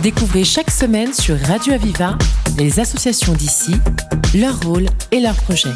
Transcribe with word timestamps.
Découvrez 0.00 0.44
chaque 0.44 0.70
semaine 0.70 1.12
sur 1.12 1.38
Radio 1.38 1.74
Aviva 1.74 2.16
les 2.58 2.80
associations 2.80 3.34
d'ici, 3.34 3.72
leur 4.34 4.60
rôle 4.62 4.86
et 5.10 5.20
leurs 5.20 5.34
projets. 5.34 5.74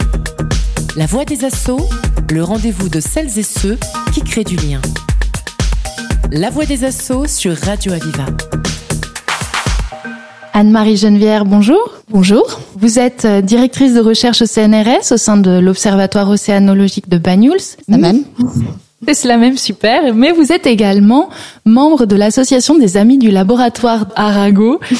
La 0.96 1.06
voix 1.06 1.24
des 1.24 1.44
assauts, 1.44 1.86
le 2.32 2.42
rendez-vous 2.42 2.88
de 2.88 2.98
celles 3.00 3.38
et 3.38 3.42
ceux 3.42 3.78
qui 4.12 4.22
créent 4.22 4.44
du 4.44 4.56
lien. 4.56 4.80
La 6.32 6.50
voix 6.50 6.64
des 6.64 6.84
assauts 6.84 7.26
sur 7.26 7.56
Radio 7.56 7.92
Aviva. 7.92 8.26
Anne-Marie 10.54 10.96
Genevière, 10.96 11.44
bonjour. 11.44 11.94
Bonjour. 12.10 12.60
Vous 12.76 12.98
êtes 12.98 13.26
euh, 13.26 13.42
directrice 13.42 13.92
de 13.94 14.00
recherche 14.00 14.40
au 14.40 14.46
CNRS 14.46 15.12
au 15.12 15.18
sein 15.18 15.36
de 15.36 15.58
l'Observatoire 15.58 16.30
océanologique 16.30 17.08
de 17.08 17.18
Banyuls. 17.18 17.76
La 17.88 17.98
même. 17.98 18.24
C'est 19.14 19.28
la 19.28 19.36
même, 19.36 19.56
super. 19.56 20.14
Mais 20.14 20.32
vous 20.32 20.52
êtes 20.52 20.66
également 20.66 21.28
membre 21.64 22.06
de 22.06 22.16
l'association 22.16 22.76
des 22.76 22.96
Amis 22.96 23.18
du 23.18 23.30
laboratoire 23.30 24.06
Arago. 24.16 24.80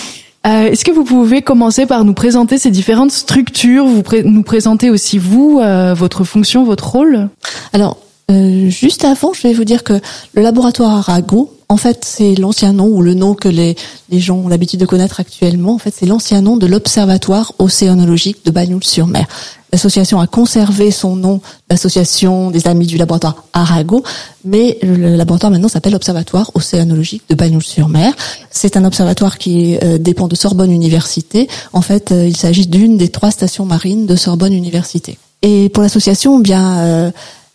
Euh, 0.47 0.71
Est-ce 0.71 0.85
que 0.85 0.93
vous 0.93 1.03
pouvez 1.03 1.43
commencer 1.43 1.87
par 1.87 2.05
nous 2.05 2.15
présenter 2.15 2.57
ces 2.57 2.71
différentes 2.71 3.11
structures, 3.11 3.85
vous 3.85 4.03
pré 4.03 4.23
nous 4.23 4.45
présenter 4.45 4.91
aussi 4.91 5.19
vous, 5.19 5.59
euh, 5.61 5.93
votre 5.93 6.23
fonction, 6.23 6.63
votre 6.63 6.89
rôle? 6.89 7.29
Alors, 7.73 7.99
euh, 8.31 8.71
juste 8.71 9.05
avant, 9.05 9.33
je 9.33 9.43
vais 9.43 9.53
vous 9.53 9.65
dire 9.65 9.83
que 9.83 9.95
le 10.35 10.43
laboratoire 10.43 10.99
Arago, 10.99 11.53
en 11.69 11.77
fait, 11.77 12.05
c'est 12.05 12.37
l'ancien 12.37 12.73
nom 12.73 12.87
ou 12.87 13.03
le 13.03 13.15
nom 13.15 13.35
que 13.35 13.49
les, 13.49 13.75
les 14.09 14.21
gens 14.21 14.37
ont 14.37 14.47
l'habitude 14.47 14.79
de 14.79 14.87
connaître 14.87 15.19
actuellement. 15.19 15.75
En 15.75 15.79
fait, 15.79 15.93
c'est 15.97 16.07
l'ancien 16.07 16.43
nom 16.43 16.57
de 16.57 16.67
l'Observatoire 16.67 17.53
océanologique 17.59 18.45
de 18.45 18.53
Bagnoul-sur-Mer. 18.53 19.27
L'association 19.73 20.21
a 20.21 20.27
conservé 20.27 20.91
son 20.91 21.17
nom 21.17 21.41
d'association 21.69 22.51
des 22.51 22.69
amis 22.69 22.87
du 22.87 22.97
laboratoire 22.97 23.45
Arago, 23.53 24.05
mais 24.45 24.79
le 24.83 25.17
laboratoire 25.17 25.51
maintenant 25.51 25.69
s'appelle 25.69 25.95
Observatoire 25.95 26.53
océanologique 26.55 27.25
de 27.29 27.35
Bagnoul-sur-Mer. 27.35 28.15
C'est 28.51 28.77
un 28.77 28.85
observatoire 28.85 29.39
qui 29.39 29.77
euh, 29.83 29.99
dépend 29.99 30.29
de 30.29 30.37
Sorbonne 30.37 30.71
Université. 30.71 31.49
En 31.73 31.83
fait, 31.83 32.13
euh, 32.13 32.29
il 32.29 32.37
s'agit 32.37 32.67
d'une 32.69 32.97
des 32.97 33.09
trois 33.09 33.33
stations 33.33 33.65
marines 33.65 34.07
de 34.07 34.15
Sorbonne 34.15 34.53
Université. 34.53 35.19
Et 35.43 35.69
pour 35.69 35.83
l'association, 35.83 36.39
eh 36.39 36.43
bien, 36.43 36.79
euh, 36.79 37.11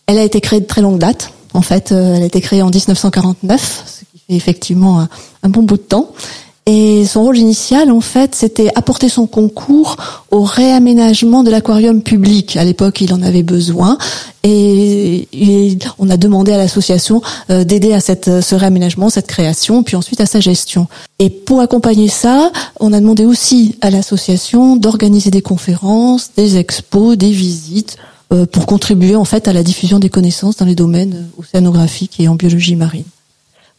elle 0.06 0.18
a 0.18 0.22
été 0.22 0.40
créée 0.42 0.60
de 0.60 0.66
très 0.66 0.82
longue 0.82 0.98
date. 0.98 1.30
En 1.54 1.62
fait, 1.62 1.92
elle 1.92 2.22
a 2.22 2.26
été 2.26 2.40
créée 2.40 2.62
en 2.62 2.70
1949, 2.70 3.84
ce 3.86 4.00
qui 4.00 4.20
fait 4.26 4.36
effectivement 4.36 5.06
un 5.42 5.48
bon 5.48 5.62
bout 5.62 5.76
de 5.76 5.82
temps. 5.82 6.12
Et 6.66 7.04
son 7.06 7.24
rôle 7.24 7.38
initial, 7.38 7.90
en 7.90 8.00
fait, 8.00 8.36
c'était 8.36 8.70
apporter 8.76 9.08
son 9.08 9.26
concours 9.26 9.96
au 10.30 10.42
réaménagement 10.42 11.42
de 11.42 11.50
l'aquarium 11.50 12.02
public. 12.02 12.56
À 12.56 12.64
l'époque, 12.64 13.00
il 13.00 13.12
en 13.12 13.20
avait 13.22 13.42
besoin, 13.42 13.98
et, 14.44 15.26
on 15.98 16.08
a 16.08 16.16
demandé 16.16 16.52
à 16.52 16.58
l'association 16.58 17.20
euh, 17.50 17.64
d'aider 17.64 17.92
à 17.92 18.00
cette, 18.00 18.40
ce 18.40 18.54
réaménagement, 18.54 19.08
cette 19.08 19.26
création, 19.26 19.82
puis 19.82 19.96
ensuite 19.96 20.20
à 20.20 20.26
sa 20.26 20.38
gestion. 20.38 20.86
Et 21.18 21.30
pour 21.30 21.60
accompagner 21.60 22.08
ça, 22.08 22.52
on 22.78 22.92
a 22.92 23.00
demandé 23.00 23.24
aussi 23.24 23.76
à 23.80 23.90
l'association 23.90 24.76
d'organiser 24.76 25.30
des 25.30 25.42
conférences, 25.42 26.30
des 26.36 26.58
expos, 26.58 27.16
des 27.16 27.30
visites 27.30 27.96
euh, 28.32 28.46
pour 28.46 28.66
contribuer 28.66 29.16
en 29.16 29.24
fait 29.24 29.48
à 29.48 29.52
la 29.52 29.64
diffusion 29.64 29.98
des 29.98 30.10
connaissances 30.10 30.56
dans 30.56 30.66
les 30.66 30.76
domaines 30.76 31.28
océanographiques 31.38 32.20
et 32.20 32.28
en 32.28 32.36
biologie 32.36 32.76
marine. 32.76 33.04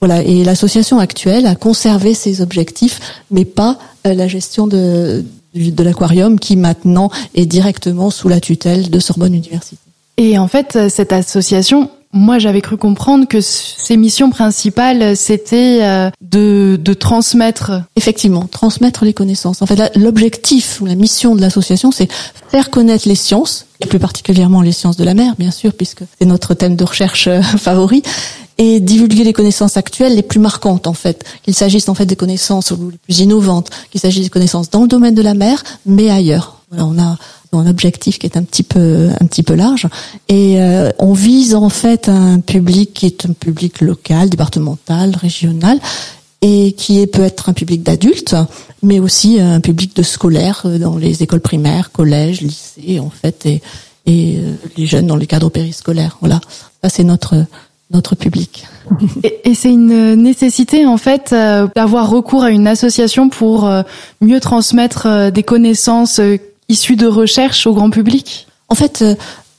Voilà, 0.05 0.21
et 0.21 0.43
l'association 0.43 0.99
actuelle 0.99 1.45
a 1.45 1.55
conservé 1.55 2.13
ses 2.13 2.41
objectifs, 2.41 2.99
mais 3.31 3.45
pas 3.45 3.79
euh, 4.05 4.13
la 4.13 4.27
gestion 4.27 4.67
de, 4.67 5.23
de 5.55 5.81
l'aquarium 5.81 6.37
qui 6.41 6.57
maintenant 6.57 7.09
est 7.35 7.45
directement 7.45 8.09
sous 8.09 8.27
la 8.27 8.41
tutelle 8.41 8.89
de 8.89 8.99
Sorbonne 8.99 9.33
Université. 9.33 9.77
Et 10.17 10.37
en 10.37 10.49
fait, 10.49 10.75
euh, 10.75 10.89
cette 10.89 11.13
association, 11.13 11.89
moi 12.11 12.37
j'avais 12.37 12.59
cru 12.59 12.75
comprendre 12.75 13.29
que 13.29 13.39
ses 13.39 13.95
missions 13.95 14.29
principales, 14.29 15.15
c'était 15.15 15.79
euh, 15.83 16.09
de, 16.21 16.77
de 16.83 16.93
transmettre. 16.93 17.71
Effectivement, 17.95 18.45
transmettre 18.47 19.05
les 19.05 19.13
connaissances. 19.13 19.61
En 19.61 19.65
fait, 19.67 19.97
l'objectif 19.97 20.81
ou 20.81 20.85
la 20.85 20.95
mission 20.95 21.33
de 21.33 21.39
l'association, 21.39 21.93
c'est 21.93 22.11
faire 22.49 22.71
connaître 22.71 23.07
les 23.07 23.15
sciences, 23.15 23.67
et 23.79 23.85
plus 23.85 23.99
particulièrement 23.99 24.61
les 24.61 24.73
sciences 24.73 24.97
de 24.97 25.05
la 25.05 25.13
mer, 25.13 25.35
bien 25.39 25.51
sûr, 25.51 25.72
puisque 25.72 26.03
c'est 26.19 26.25
notre 26.25 26.55
thème 26.55 26.75
de 26.75 26.83
recherche 26.83 27.29
favori, 27.57 28.03
et 28.58 28.80
divulguer 28.80 29.24
les 29.24 29.34
connaissances 29.34 29.78
actuelles 29.78 30.16
les 30.16 30.22
plus 30.22 30.40
marquantes 30.40 30.88
en 30.88 30.94
fait, 30.94 31.24
qu'il 31.44 31.53
s'agisse 31.53 31.90
en 31.90 31.96
fait 31.96 32.06
des 32.06 32.16
connaissances 32.16 32.72
les 32.72 32.97
plus 33.03 33.19
innovantes, 33.19 33.69
qu'il 33.91 34.02
s'agisse 34.02 34.24
des 34.24 34.30
connaissances 34.30 34.69
dans 34.69 34.81
le 34.81 34.88
domaine 34.88 35.16
de 35.16 35.22
la 35.22 35.34
mer, 35.34 35.64
mais 35.86 36.09
ailleurs. 36.09 36.59
Voilà, 36.69 36.86
on 36.86 37.00
a 37.00 37.18
un 37.59 37.68
objectif 37.68 38.18
qui 38.18 38.25
est 38.25 38.38
un 38.38 38.44
petit 38.44 38.64
peu 38.64 39.09
un 39.19 39.25
petit 39.25 39.44
peu 39.44 39.53
large 39.53 39.88
et 40.28 40.59
euh, 40.59 40.90
on 40.97 41.14
vise 41.14 41.53
en 41.56 41.69
fait 41.69 42.09
un 42.09 42.40
public 42.40 42.94
qui 42.94 43.06
est 43.06 43.25
un 43.25 43.34
public 43.34 43.81
local, 43.81 44.30
départemental, 44.30 45.16
régional 45.16 45.80
et 46.41 46.74
qui 46.74 47.00
est, 47.00 47.08
peut 47.08 47.24
être 47.24 47.50
un 47.50 47.53
public 47.53 47.84
d'adultes, 47.84 48.35
mais 48.81 49.00
aussi 49.00 49.40
un 49.40 49.62
public 49.62 49.96
de 49.96 50.03
scolaires 50.03 50.64
euh, 50.66 50.78
dans 50.78 50.97
les 50.97 51.24
écoles 51.24 51.41
primaires, 51.41 51.91
collèges, 51.91 52.41
lycées 52.41 53.00
en 53.00 53.09
fait 53.09 53.46
et, 53.46 53.62
et 54.06 54.38
euh, 54.38 54.56
les 54.75 54.85
jeunes 54.85 55.08
dans 55.08 55.16
les 55.16 55.28
cadres 55.28 55.50
périscolaires. 55.50 56.18
Voilà, 56.22 56.41
ça 56.84 56.90
c'est 56.90 57.03
notre 57.03 57.46
notre 57.93 58.15
public. 58.15 58.65
Et, 59.23 59.51
et 59.51 59.55
c'est 59.55 59.71
une 59.71 60.15
nécessité 60.15 60.85
en 60.85 60.97
fait 60.97 61.31
euh, 61.31 61.67
d'avoir 61.75 62.09
recours 62.09 62.43
à 62.43 62.51
une 62.51 62.67
association 62.67 63.29
pour 63.29 63.67
euh, 63.67 63.83
mieux 64.21 64.39
transmettre 64.39 65.05
euh, 65.05 65.31
des 65.31 65.43
connaissances 65.43 66.19
issues 66.69 66.95
de 66.95 67.07
recherche 67.07 67.67
au 67.67 67.73
grand 67.73 67.89
public. 67.89 68.47
En 68.69 68.75
fait, 68.75 69.03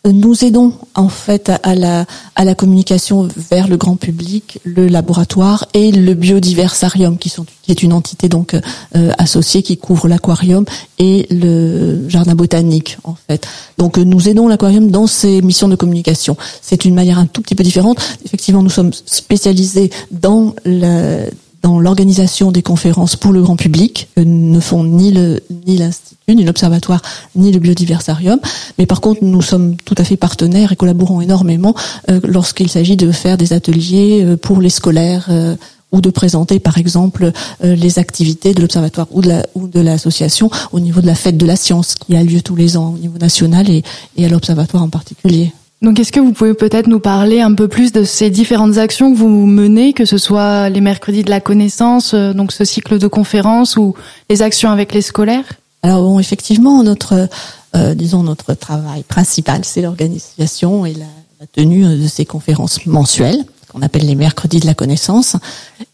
nous 0.04 0.44
aidons 0.44 0.72
en 0.94 1.08
fait 1.08 1.50
à 1.62 1.74
la 1.74 2.06
à 2.34 2.44
la 2.44 2.54
communication 2.54 3.28
vers 3.50 3.68
le 3.68 3.76
grand 3.76 3.96
public, 3.96 4.60
le 4.64 4.88
laboratoire 4.88 5.66
et 5.72 5.92
le 5.92 6.14
biodiversarium 6.14 7.18
qui 7.18 7.28
sont 7.28 7.46
est 7.68 7.82
une 7.82 7.92
entité 7.92 8.28
donc 8.28 8.54
euh, 8.54 9.12
associée 9.18 9.62
qui 9.62 9.76
couvre 9.76 10.08
l'aquarium 10.08 10.64
et 10.98 11.26
le 11.30 12.08
jardin 12.08 12.34
botanique 12.34 12.98
en 13.04 13.14
fait. 13.14 13.46
Donc 13.78 13.96
nous 13.96 14.28
aidons 14.28 14.48
l'aquarium 14.48 14.90
dans 14.90 15.06
ses 15.06 15.40
missions 15.42 15.68
de 15.68 15.76
communication. 15.76 16.36
C'est 16.60 16.84
une 16.84 16.94
manière 16.94 17.18
un 17.18 17.26
tout 17.26 17.40
petit 17.40 17.54
peu 17.54 17.64
différente. 17.64 17.98
Effectivement, 18.24 18.62
nous 18.62 18.70
sommes 18.70 18.92
spécialisés 18.92 19.90
dans 20.10 20.54
la 20.64 21.20
dans 21.64 21.80
l'organisation 21.80 22.52
des 22.52 22.60
conférences 22.60 23.16
pour 23.16 23.32
le 23.32 23.40
grand 23.40 23.56
public, 23.56 24.08
que 24.14 24.20
ne 24.20 24.60
font 24.60 24.84
ni 24.84 25.10
le 25.10 25.40
ni 25.66 25.78
l'institut, 25.78 26.34
ni 26.34 26.44
l'observatoire, 26.44 27.00
ni 27.36 27.52
le 27.52 27.58
biodiversarium. 27.58 28.38
Mais 28.76 28.84
par 28.84 29.00
contre, 29.00 29.24
nous 29.24 29.40
sommes 29.40 29.76
tout 29.86 29.94
à 29.96 30.04
fait 30.04 30.18
partenaires 30.18 30.72
et 30.72 30.76
collaborons 30.76 31.22
énormément 31.22 31.74
euh, 32.10 32.20
lorsqu'il 32.22 32.68
s'agit 32.68 32.98
de 32.98 33.10
faire 33.10 33.38
des 33.38 33.54
ateliers 33.54 34.22
euh, 34.22 34.36
pour 34.36 34.60
les 34.60 34.68
scolaires 34.68 35.28
euh, 35.30 35.56
ou 35.90 36.02
de 36.02 36.10
présenter, 36.10 36.58
par 36.58 36.76
exemple, 36.76 37.32
euh, 37.64 37.74
les 37.74 37.98
activités 37.98 38.52
de 38.52 38.60
l'observatoire 38.60 39.06
ou 39.10 39.22
de 39.22 39.28
la 39.28 39.46
ou 39.54 39.66
de 39.66 39.80
l'association 39.80 40.50
au 40.72 40.80
niveau 40.80 41.00
de 41.00 41.06
la 41.06 41.14
fête 41.14 41.38
de 41.38 41.46
la 41.46 41.56
science 41.56 41.94
qui 41.94 42.14
a 42.14 42.22
lieu 42.22 42.42
tous 42.42 42.56
les 42.56 42.76
ans 42.76 42.92
au 42.94 42.98
niveau 42.98 43.16
national 43.16 43.70
et 43.70 43.82
à 44.22 44.28
l'observatoire 44.28 44.82
en 44.82 44.90
particulier. 44.90 45.50
Donc, 45.84 46.00
est-ce 46.00 46.12
que 46.12 46.20
vous 46.20 46.32
pouvez 46.32 46.54
peut-être 46.54 46.86
nous 46.86 46.98
parler 46.98 47.42
un 47.42 47.52
peu 47.52 47.68
plus 47.68 47.92
de 47.92 48.04
ces 48.04 48.30
différentes 48.30 48.78
actions 48.78 49.12
que 49.12 49.18
vous 49.18 49.28
menez, 49.28 49.92
que 49.92 50.06
ce 50.06 50.16
soit 50.16 50.70
les 50.70 50.80
mercredis 50.80 51.22
de 51.22 51.30
la 51.30 51.40
connaissance, 51.40 52.14
euh, 52.14 52.32
donc 52.32 52.52
ce 52.52 52.64
cycle 52.64 52.98
de 52.98 53.06
conférences, 53.06 53.76
ou 53.76 53.94
les 54.30 54.40
actions 54.40 54.70
avec 54.70 54.94
les 54.94 55.02
scolaires? 55.02 55.44
Alors 55.82 56.18
effectivement, 56.18 56.82
notre, 56.82 57.28
euh, 57.76 57.94
disons, 57.94 58.22
notre 58.22 58.54
travail 58.54 59.02
principal, 59.02 59.60
c'est 59.64 59.82
l'organisation 59.82 60.86
et 60.86 60.94
la, 60.94 61.04
tenue 61.52 61.84
de 61.84 62.08
ces 62.08 62.24
conférences 62.24 62.86
mensuelles 62.86 63.44
qu'on 63.68 63.82
appelle 63.82 64.06
les 64.06 64.14
mercredis 64.14 64.60
de 64.60 64.66
la 64.66 64.72
connaissance, 64.72 65.36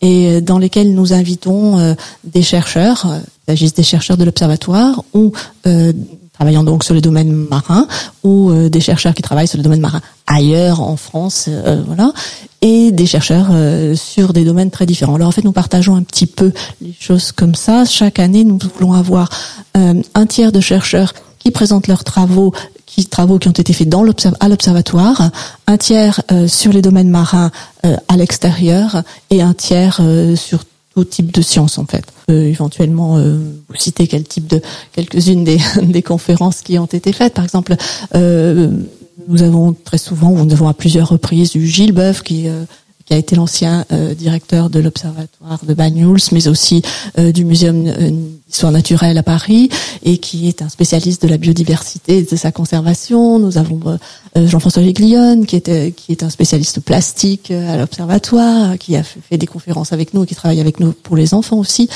et 0.01 0.41
dans 0.41 0.59
lesquelles 0.59 0.95
nous 0.95 1.13
invitons 1.13 1.79
euh, 1.79 1.95
des 2.23 2.43
chercheurs, 2.43 3.21
il 3.49 3.73
des 3.73 3.83
chercheurs 3.83 4.17
de 4.17 4.25
l'observatoire 4.25 5.03
ou 5.15 5.33
euh, 5.67 5.93
travaillant 6.41 6.65
donc 6.65 6.85
sur 6.85 6.95
les 6.95 7.03
domaines 7.03 7.47
marins 7.51 7.87
ou 8.25 8.51
euh, 8.51 8.71
des 8.71 8.81
chercheurs 8.81 9.15
qui 9.15 9.21
travaillent 9.21 9.47
sur 9.47 9.59
les 9.59 9.63
domaines 9.63 9.83
marins 9.83 10.01
ailleurs 10.27 10.81
en 10.81 10.97
France, 10.97 11.45
euh, 11.49 11.83
voilà, 11.87 12.15
et 12.63 12.93
des 12.93 13.05
chercheurs 13.05 13.49
euh, 13.51 13.95
sur 13.95 14.33
des 14.33 14.47
domaines 14.47 14.71
très 14.71 14.87
différents. 14.87 15.17
Alors 15.17 15.29
en 15.29 15.33
fait, 15.33 15.45
nous 15.45 15.53
partageons 15.53 15.97
un 15.97 16.03
petit 16.03 16.27
peu 16.27 16.51
les 16.81 16.95
choses 16.99 17.31
comme 17.31 17.55
ça. 17.55 17.85
Chaque 17.85 18.19
année, 18.19 18.45
nous 18.45 18.59
voulons 18.75 18.95
avoir 18.95 19.29
euh, 19.77 20.01
un 20.15 20.27
tiers 20.27 20.51
de 20.51 20.61
chercheurs 20.61 21.13
qui 21.39 21.51
présentent 21.51 21.89
leurs 21.89 22.05
travaux 22.05 22.55
qui 22.87 23.07
travaux 23.07 23.39
qui 23.39 23.49
ont 23.49 23.53
été 23.53 23.73
faits 23.73 23.89
dans 23.89 24.05
à 24.41 24.49
l'observatoire, 24.49 25.31
un 25.67 25.77
tiers 25.77 26.23
euh, 26.33 26.49
sur 26.49 26.73
les 26.73 26.83
domaines 26.83 27.11
marins 27.11 27.51
euh, 27.85 27.97
à 28.09 28.17
l'extérieur 28.17 29.03
et 29.31 29.43
un 29.43 29.55
tiers 29.55 29.99
euh, 30.01 30.35
sur 30.35 30.65
tout 30.95 31.05
type 31.05 31.33
de 31.33 31.43
sciences 31.43 31.79
en 31.79 31.87
fait. 31.87 32.05
Euh, 32.31 32.45
éventuellement, 32.45 33.17
euh, 33.17 33.39
vous 33.69 33.77
citez 33.77 34.07
quel 34.07 34.25
type 34.25 34.47
de 34.47 34.61
quelques-unes 34.93 35.45
des, 35.45 35.59
des 35.83 36.03
conférences 36.03 36.63
qui 36.63 36.79
ont 36.79 36.87
été 36.87 37.13
faites. 37.13 37.35
Par 37.35 37.45
exemple, 37.45 37.77
euh, 38.15 38.71
nous 39.29 39.43
avons 39.43 39.73
très 39.73 39.99
souvent, 39.99 40.31
nous 40.31 40.53
avons 40.53 40.69
à 40.69 40.75
plusieurs 40.75 41.09
reprises 41.09 41.55
eu 41.55 41.67
Gilles 41.67 41.93
Boeuf 41.93 42.23
qui 42.23 42.47
qui 43.07 43.15
a 43.15 43.19
été 43.19 43.35
l'ancien 43.35 43.85
directeur 44.17 44.71
de 44.71 44.79
l'Observatoire 44.79 45.59
de 45.67 45.75
Banyuls, 45.75 46.21
mais 46.31 46.47
aussi 46.47 46.81
du 47.19 47.45
Muséum 47.45 47.93
d'histoire 48.51 48.73
naturelle 48.73 49.17
à 49.17 49.23
Paris, 49.23 49.71
et 50.03 50.19
qui 50.19 50.49
est 50.49 50.63
un 50.63 50.69
spécialiste 50.69 51.23
de 51.23 51.29
la 51.29 51.39
biodiversité 51.39 52.19
et 52.19 52.23
de 52.23 52.37
sa 52.37 52.53
conservation. 52.53 53.39
Nous 53.39 53.59
avons 53.59 53.81
Jean-François 54.37 54.83
Léglione, 54.83 55.47
qui 55.47 55.57
est, 55.57 55.95
qui 55.95 56.13
est 56.13 56.23
un 56.23 56.31
spécialiste 56.31 56.81
plastique 56.81 57.51
à 57.51 57.77
l'Observatoire, 57.77 58.77
qui 58.79 58.97
a 58.97 59.03
fait 59.03 59.39
des 59.39 59.47
conférences 59.47 59.93
avec 59.93 60.15
nous 60.15 60.25
et 60.25 60.27
qui 60.27 60.35
travaille 60.35 60.61
avec 60.61 60.81
nous 60.81 60.93
pour 60.93 61.17
les 61.17 61.35
enfants 61.35 61.59
aussi. 61.59 61.89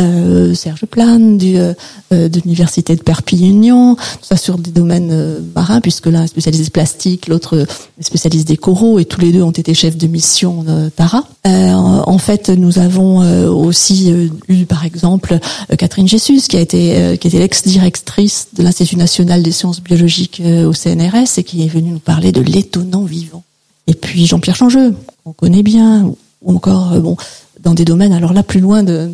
Euh, 0.00 0.54
Serge 0.54 0.86
Plane 0.86 1.36
du, 1.36 1.56
euh, 1.58 1.74
de 2.10 2.40
l'université 2.40 2.96
de 2.96 3.02
Perpignan, 3.02 3.94
tout 3.94 4.24
ça 4.24 4.36
sur 4.36 4.56
des 4.56 4.70
domaines 4.70 5.10
euh, 5.12 5.40
marins, 5.54 5.82
puisque 5.82 6.06
l'un 6.06 6.24
est 6.24 6.28
spécialiste 6.28 6.72
plastique, 6.72 7.28
l'autre 7.28 7.66
est 8.00 8.02
spécialiste 8.02 8.48
des 8.48 8.56
coraux, 8.56 8.98
et 8.98 9.04
tous 9.04 9.20
les 9.20 9.32
deux 9.32 9.42
ont 9.42 9.50
été 9.50 9.74
chefs 9.74 9.98
de 9.98 10.06
mission 10.06 10.64
Tara. 10.96 11.24
en 11.44 12.18
fait, 12.18 12.48
nous 12.48 12.78
avons 12.78 13.18
aussi 13.48 14.12
eu, 14.48 14.64
par 14.64 14.84
exemple, 14.84 15.38
Catherine 15.78 16.01
Jessus, 16.08 16.42
qui 16.48 16.56
a 16.56 16.60
été 16.60 17.18
qui 17.20 17.28
était 17.28 17.38
l'ex-directrice 17.38 18.48
de 18.54 18.62
l'Institut 18.62 18.96
national 18.96 19.42
des 19.42 19.52
sciences 19.52 19.82
biologiques 19.82 20.42
au 20.44 20.72
CNRS 20.72 21.38
et 21.38 21.44
qui 21.44 21.64
est 21.64 21.68
venue 21.68 21.92
nous 21.92 21.98
parler 21.98 22.32
de 22.32 22.40
l'étonnant 22.40 23.04
vivant. 23.04 23.44
Et 23.86 23.94
puis 23.94 24.26
Jean-Pierre 24.26 24.56
Changeux, 24.56 24.94
qu'on 25.24 25.32
connaît 25.32 25.62
bien, 25.62 26.04
ou 26.42 26.54
encore 26.54 27.00
bon 27.00 27.16
dans 27.60 27.74
des 27.74 27.84
domaines 27.84 28.12
alors 28.12 28.32
là 28.32 28.42
plus 28.42 28.60
loin 28.60 28.82
de, 28.82 29.10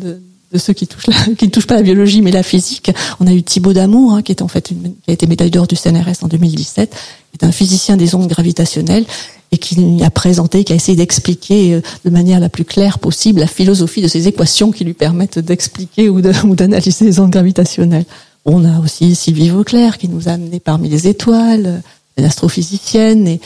de 0.51 0.57
ceux 0.57 0.73
qui 0.73 0.87
touchent 0.87 1.05
qui 1.37 1.45
ne 1.45 1.51
touchent 1.51 1.67
pas 1.67 1.75
la 1.75 1.83
biologie 1.83 2.21
mais 2.21 2.31
la 2.31 2.43
physique. 2.43 2.91
On 3.19 3.27
a 3.27 3.33
eu 3.33 3.43
Thibaut 3.43 3.73
Damour, 3.73 4.13
hein, 4.13 4.21
qui 4.21 4.35
en 4.41 4.47
fait 4.47 4.69
qui 4.69 5.09
a 5.09 5.11
été 5.11 5.27
médaille 5.27 5.51
d'or 5.51 5.67
du 5.67 5.75
CNRS 5.75 6.23
en 6.23 6.27
2017, 6.27 6.89
qui 6.89 6.97
est 7.41 7.45
un 7.45 7.51
physicien 7.51 7.97
des 7.97 8.15
ondes 8.15 8.27
gravitationnelles 8.27 9.05
et 9.51 9.57
qui 9.57 10.03
a 10.03 10.09
présenté, 10.09 10.63
qui 10.63 10.73
a 10.73 10.75
essayé 10.75 10.95
d'expliquer 10.95 11.73
euh, 11.73 11.81
de 12.05 12.09
manière 12.09 12.39
la 12.39 12.49
plus 12.49 12.65
claire 12.65 12.99
possible 12.99 13.39
la 13.39 13.47
philosophie 13.47 14.01
de 14.01 14.07
ces 14.07 14.27
équations 14.27 14.71
qui 14.71 14.83
lui 14.83 14.93
permettent 14.93 15.39
d'expliquer 15.39 16.09
ou 16.09 16.21
d'analyser 16.55 17.05
les 17.05 17.19
ondes 17.19 17.31
gravitationnelles. 17.31 18.05
On 18.45 18.63
a 18.65 18.79
aussi 18.79 19.15
Sylvie 19.15 19.49
Vauclair 19.49 19.97
qui 19.97 20.07
nous 20.07 20.29
a 20.29 20.33
amené 20.33 20.59
parmi 20.59 20.89
les 20.89 21.07
étoiles, 21.07 21.81
une 22.17 22.25
astrophysicienne 22.25 23.27
et 23.27 23.41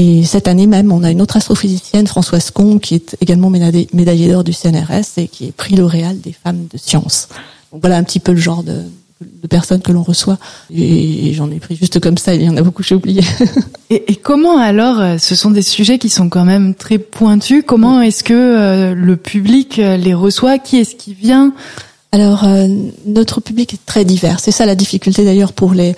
et 0.00 0.22
cette 0.22 0.46
année 0.46 0.68
même, 0.68 0.92
on 0.92 1.02
a 1.02 1.10
une 1.10 1.20
autre 1.20 1.38
astrophysicienne, 1.38 2.06
Françoise 2.06 2.52
Combe, 2.52 2.78
qui 2.78 2.94
est 2.94 3.16
également 3.20 3.50
médaillée 3.50 4.30
d'or 4.30 4.44
du 4.44 4.52
CNRS 4.52 5.16
et 5.16 5.26
qui 5.26 5.46
est 5.46 5.50
prix 5.50 5.74
L'Oréal 5.74 6.20
des 6.20 6.30
femmes 6.30 6.68
de 6.72 6.78
sciences. 6.78 7.28
Donc 7.72 7.80
voilà 7.80 7.96
un 7.96 8.04
petit 8.04 8.20
peu 8.20 8.30
le 8.30 8.38
genre 8.38 8.62
de, 8.62 8.84
personnes 9.48 9.82
que 9.82 9.92
l'on 9.92 10.02
reçoit. 10.02 10.38
Et, 10.74 11.32
j'en 11.34 11.50
ai 11.50 11.58
pris 11.58 11.76
juste 11.76 12.00
comme 12.00 12.18
ça, 12.18 12.34
il 12.34 12.42
y 12.42 12.48
en 12.48 12.56
a 12.56 12.62
beaucoup, 12.62 12.82
j'ai 12.82 12.94
oublié. 12.94 13.22
et, 13.90 14.16
comment 14.16 14.58
alors, 14.58 15.00
euh, 15.00 15.18
ce 15.18 15.34
sont 15.34 15.50
des 15.50 15.62
sujets 15.62 15.98
qui 15.98 16.08
sont 16.08 16.28
quand 16.28 16.44
même 16.44 16.74
très 16.74 16.98
pointus, 16.98 17.62
comment 17.66 18.00
est-ce 18.00 18.24
que 18.24 18.34
euh, 18.34 18.94
le 18.94 19.16
public 19.16 19.78
euh, 19.78 19.96
les 19.96 20.14
reçoit 20.14 20.58
Qui 20.58 20.78
est-ce 20.78 20.94
qui 20.94 21.14
vient? 21.14 21.52
Alors 22.10 22.46
notre 23.04 23.42
public 23.42 23.74
est 23.74 23.84
très 23.84 24.06
divers. 24.06 24.40
C'est 24.40 24.50
ça 24.50 24.64
la 24.64 24.74
difficulté 24.74 25.26
d'ailleurs 25.26 25.52
pour 25.52 25.74
les 25.74 25.94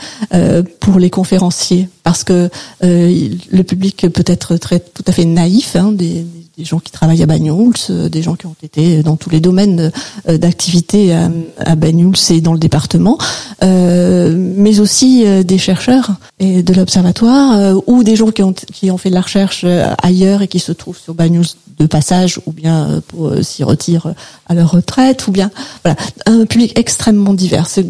pour 0.81 0.99
les 0.99 1.09
conférenciers 1.09 1.89
parce 2.11 2.25
que 2.25 2.51
euh, 2.83 3.29
le 3.53 3.63
public 3.63 4.09
peut 4.13 4.25
être 4.27 4.57
très 4.57 4.81
tout 4.81 5.05
à 5.07 5.13
fait 5.13 5.25
naïf, 5.25 5.77
hein, 5.77 5.93
des, 5.93 6.27
des, 6.61 6.65
gens 6.65 6.79
qui 6.79 6.93
travaillent 6.93 7.23
à 7.23 7.27
Banyuls, 7.27 7.75
euh, 7.91 8.09
des 8.09 8.23
gens 8.23 8.35
qui 8.35 8.47
ont 8.47 8.57
été 8.63 9.03
dans 9.03 9.17
tous 9.17 9.31
les 9.31 9.41
domaines 9.41 9.91
euh, 10.29 10.39
d'activité 10.39 11.15
à, 11.15 11.31
à 11.59 11.75
Banyuls 11.75 12.15
et 12.31 12.41
dans 12.41 12.53
le 12.53 12.59
département, 12.59 13.19
mais 13.63 14.81
aussi 14.81 15.25
des 15.45 15.59
chercheurs 15.59 16.13
et 16.39 16.63
de 16.63 16.75
l'observatoire 16.75 17.77
ou 17.87 18.03
des 18.03 18.17
gens 18.17 18.31
qui 18.31 18.43
ont 18.43 18.53
qui 18.53 18.91
ont 18.91 18.99
fait 18.99 19.11
de 19.11 19.15
la 19.15 19.21
recherche 19.21 19.65
ailleurs 20.03 20.43
et 20.43 20.49
qui 20.49 20.59
se 20.59 20.73
trouvent 20.73 20.99
sur 20.99 21.15
Banyuls 21.15 21.47
de 21.79 21.87
passage 21.87 22.41
ou 22.47 22.53
bien 22.53 23.03
pour 23.09 23.33
s'y 23.43 23.65
retirent 23.65 24.15
à 24.47 24.55
leur 24.55 24.71
retraite 24.71 25.27
ou 25.29 25.33
bien 25.33 25.51
voilà 25.85 25.97
un 26.27 26.47
public 26.47 26.79
extrêmement 26.79 27.35
divers. 27.35 27.67
C'est 27.67 27.87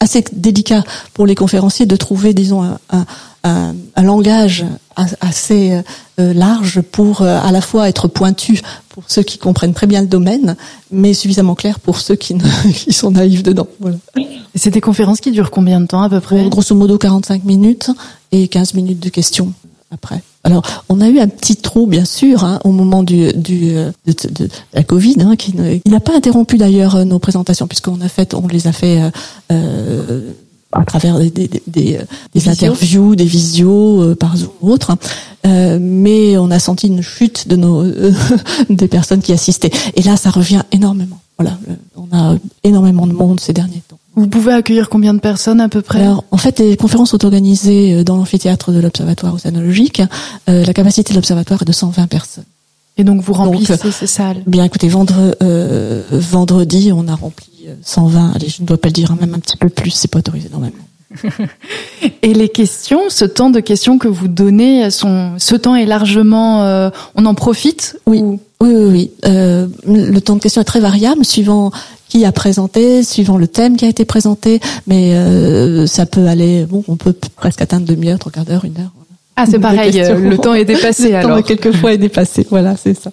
assez 0.00 0.24
délicat 0.32 0.82
pour 1.14 1.26
les 1.26 1.34
conférenciers 1.34 1.86
de 1.86 1.96
trouver, 1.96 2.34
disons, 2.34 2.76
un 3.44 4.02
langage 4.02 4.64
assez 5.20 5.82
euh, 6.18 6.32
large 6.32 6.80
pour 6.80 7.22
euh, 7.22 7.38
à 7.42 7.52
la 7.52 7.60
fois 7.60 7.88
être 7.88 8.08
pointu 8.08 8.60
pour 8.88 9.04
ceux 9.06 9.22
qui 9.22 9.38
comprennent 9.38 9.74
très 9.74 9.86
bien 9.86 10.00
le 10.00 10.06
domaine, 10.06 10.56
mais 10.90 11.14
suffisamment 11.14 11.54
clair 11.54 11.80
pour 11.80 12.00
ceux 12.00 12.16
qui, 12.16 12.36
sont 12.90 13.12
naïfs 13.12 13.42
dedans. 13.42 13.68
Voilà. 13.80 13.96
C'est 14.54 14.70
des 14.70 14.80
conférences 14.80 15.20
qui 15.20 15.30
durent 15.30 15.50
combien 15.50 15.80
de 15.80 15.86
temps 15.86 16.02
à 16.02 16.08
peu 16.08 16.20
près? 16.20 16.48
Grosso 16.48 16.74
modo 16.74 16.98
45 16.98 17.44
minutes 17.44 17.90
et 18.32 18.48
15 18.48 18.74
minutes 18.74 19.00
de 19.00 19.08
questions 19.08 19.52
après. 19.90 20.22
Alors, 20.44 20.62
on 20.88 21.00
a 21.00 21.08
eu 21.08 21.18
un 21.18 21.28
petit 21.28 21.56
trou, 21.56 21.86
bien 21.86 22.04
sûr, 22.04 22.44
hein, 22.44 22.60
au 22.64 22.70
moment 22.70 23.02
du, 23.02 23.32
du 23.34 23.72
de, 23.72 23.92
de, 24.06 24.48
la 24.72 24.82
Covid, 24.82 25.16
hein, 25.20 25.36
qui, 25.36 25.54
n'a 25.54 26.00
pas 26.00 26.16
interrompu 26.16 26.56
d'ailleurs 26.56 27.04
nos 27.04 27.18
présentations, 27.18 27.66
puisqu'on 27.66 28.00
a 28.00 28.08
fait, 28.08 28.34
on 28.34 28.46
les 28.46 28.66
a 28.66 28.72
fait 28.72 29.02
euh, 29.02 29.10
euh 29.52 30.20
à 30.72 30.84
travers 30.84 31.18
des, 31.18 31.30
des, 31.30 31.62
des, 31.66 31.98
des 32.34 32.48
interviews, 32.48 33.16
des 33.16 33.24
visios 33.24 34.02
euh, 34.02 34.14
par 34.14 34.36
Zoom 34.36 34.50
ou 34.60 34.70
autre. 34.70 34.90
Hein. 34.90 34.98
Euh, 35.46 35.78
mais 35.80 36.36
on 36.38 36.50
a 36.50 36.58
senti 36.58 36.86
une 36.86 37.02
chute 37.02 37.48
de 37.48 37.56
nos 37.56 37.84
des 38.70 38.88
personnes 38.88 39.22
qui 39.22 39.32
assistaient. 39.32 39.70
Et 39.96 40.02
là, 40.02 40.16
ça 40.16 40.30
revient 40.30 40.62
énormément. 40.72 41.18
Voilà, 41.38 41.58
on 41.96 42.14
a 42.14 42.36
énormément 42.64 43.06
de 43.06 43.12
monde 43.12 43.40
ces 43.40 43.54
derniers 43.54 43.82
temps. 43.88 43.96
Vous 44.16 44.26
pouvez 44.26 44.52
accueillir 44.52 44.88
combien 44.88 45.14
de 45.14 45.20
personnes 45.20 45.60
à 45.60 45.68
peu 45.68 45.82
près? 45.82 46.02
Alors, 46.02 46.24
en 46.30 46.36
fait, 46.36 46.58
les 46.58 46.76
conférences 46.76 47.10
sont 47.10 47.24
organisées 47.24 47.94
euh, 47.94 48.04
dans 48.04 48.16
l'amphithéâtre 48.16 48.72
de 48.72 48.80
l'Observatoire 48.80 49.34
océanologique. 49.34 50.02
Euh, 50.48 50.64
la 50.64 50.72
capacité 50.74 51.12
de 51.12 51.18
l'Observatoire 51.18 51.62
est 51.62 51.64
de 51.64 51.72
120 51.72 52.06
personnes. 52.08 52.44
Et 53.00 53.04
donc 53.04 53.22
vous 53.22 53.32
remplissez 53.32 53.90
ces 53.92 54.06
salles 54.06 54.42
Bien, 54.46 54.62
écoutez, 54.62 54.88
vendre, 54.88 55.34
euh, 55.42 56.02
vendredi, 56.10 56.92
on 56.94 57.08
a 57.08 57.14
rempli 57.14 57.46
120. 57.82 58.32
Allez, 58.34 58.48
je 58.48 58.60
ne 58.60 58.66
dois 58.66 58.76
pas 58.76 58.88
le 58.88 58.92
dire, 58.92 59.10
hein, 59.10 59.16
même 59.18 59.32
un 59.32 59.38
petit 59.38 59.56
peu 59.56 59.70
plus, 59.70 59.90
c'est 59.90 60.10
pas 60.10 60.18
autorisé 60.18 60.50
normalement. 60.50 60.84
Et 62.22 62.34
les 62.34 62.50
questions, 62.50 63.08
ce 63.08 63.24
temps 63.24 63.48
de 63.48 63.60
questions 63.60 63.96
que 63.96 64.06
vous 64.06 64.28
donnez, 64.28 64.90
sont, 64.90 65.32
ce 65.38 65.54
temps 65.56 65.76
est 65.76 65.86
largement, 65.86 66.62
euh, 66.64 66.90
on 67.14 67.24
en 67.24 67.34
profite 67.34 67.98
Oui, 68.04 68.22
oui, 68.22 68.38
oui. 68.60 68.84
oui. 68.90 69.10
Euh, 69.24 69.66
le 69.86 70.18
temps 70.20 70.36
de 70.36 70.42
questions 70.42 70.60
est 70.60 70.66
très 70.66 70.80
variable 70.80 71.24
suivant 71.24 71.70
qui 72.10 72.26
a 72.26 72.32
présenté, 72.32 73.02
suivant 73.02 73.38
le 73.38 73.46
thème 73.46 73.78
qui 73.78 73.86
a 73.86 73.88
été 73.88 74.04
présenté, 74.04 74.60
mais 74.86 75.14
euh, 75.14 75.86
ça 75.86 76.04
peut 76.04 76.26
aller, 76.26 76.66
bon, 76.66 76.84
on 76.86 76.96
peut 76.96 77.14
presque 77.36 77.62
atteindre 77.62 77.86
demi-heure, 77.86 78.18
trois 78.18 78.30
quarts 78.30 78.44
d'heure, 78.44 78.66
une 78.66 78.76
heure. 78.76 78.92
Ah, 79.40 79.46
c'est 79.50 79.58
pareil, 79.58 79.98
euh, 80.02 80.18
le 80.18 80.36
temps 80.36 80.52
est 80.52 80.66
dépassé 80.66 81.14
alors. 81.14 81.30
Le 81.36 81.42
temps 81.42 81.48
quelquefois 81.48 81.94
est 81.94 81.98
dépassé, 81.98 82.46
voilà, 82.50 82.76
c'est 82.76 82.94
ça. 82.94 83.10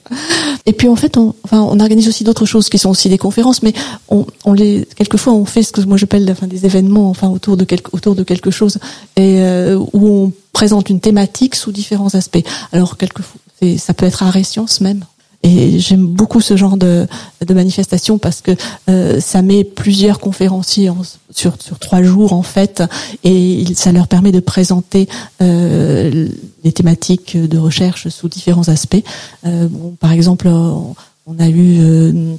Et 0.66 0.74
puis 0.74 0.90
en 0.90 0.98
fait, 0.98 1.16
on, 1.16 1.34
enfin, 1.44 1.62
on 1.62 1.80
organise 1.80 2.10
aussi 2.10 2.26
d'autres 2.26 2.46
choses 2.46 2.68
qui 2.68 2.78
sont 2.78 2.90
aussi 2.90 3.08
des 3.08 3.18
conférences, 3.18 3.64
mais 3.64 3.74
on, 4.10 4.26
on 4.44 4.52
les, 4.52 4.86
quelquefois, 4.98 5.34
on 5.34 5.46
fait 5.46 5.64
ce 5.64 5.72
que 5.72 5.80
moi 5.82 5.96
j'appelle, 5.96 6.28
enfin, 6.30 6.48
des 6.48 6.66
événements, 6.66 7.10
enfin, 7.10 7.30
autour 7.30 7.56
de 7.56 7.64
quelque, 7.64 7.90
autour 7.94 8.14
de 8.16 8.24
quelque 8.24 8.52
chose, 8.52 8.78
et 9.16 9.42
euh, 9.42 9.80
où 9.94 10.08
on 10.08 10.34
présente 10.52 10.90
une 10.90 11.00
thématique 11.00 11.56
sous 11.56 11.72
différents 11.72 12.14
aspects. 12.14 12.44
Alors 12.74 12.98
quelquefois, 12.98 13.40
ça 13.78 13.94
peut 13.94 14.06
être 14.06 14.24
à 14.24 14.44
science 14.44 14.82
même. 14.82 15.06
Et 15.48 15.80
j'aime 15.80 16.06
beaucoup 16.08 16.42
ce 16.42 16.58
genre 16.58 16.76
de, 16.76 17.08
manifestation 17.50 18.18
parce 18.18 18.42
que 18.42 18.52
euh, 18.90 19.22
ça 19.22 19.42
met 19.42 19.64
plusieurs 19.64 20.20
conférenciers 20.20 20.92
sur, 21.32 21.56
sur 21.62 21.80
trois 21.80 22.04
jours 22.04 22.34
en 22.34 22.42
fait, 22.44 22.84
et 23.24 23.64
ça 23.74 23.94
leur 23.94 24.10
permet 24.10 24.34
de 24.34 24.42
présenter 24.42 25.08
euh, 25.42 26.28
les 26.66 26.72
thématiques 26.74 27.38
de 27.38 27.58
recherche 27.58 28.10
sous 28.10 28.28
différents 28.28 28.68
aspects. 28.68 29.02
Euh, 29.46 29.70
par 30.02 30.12
exemple, 30.12 30.50
on 30.50 31.40
a 31.40 31.48
eu 31.48 32.38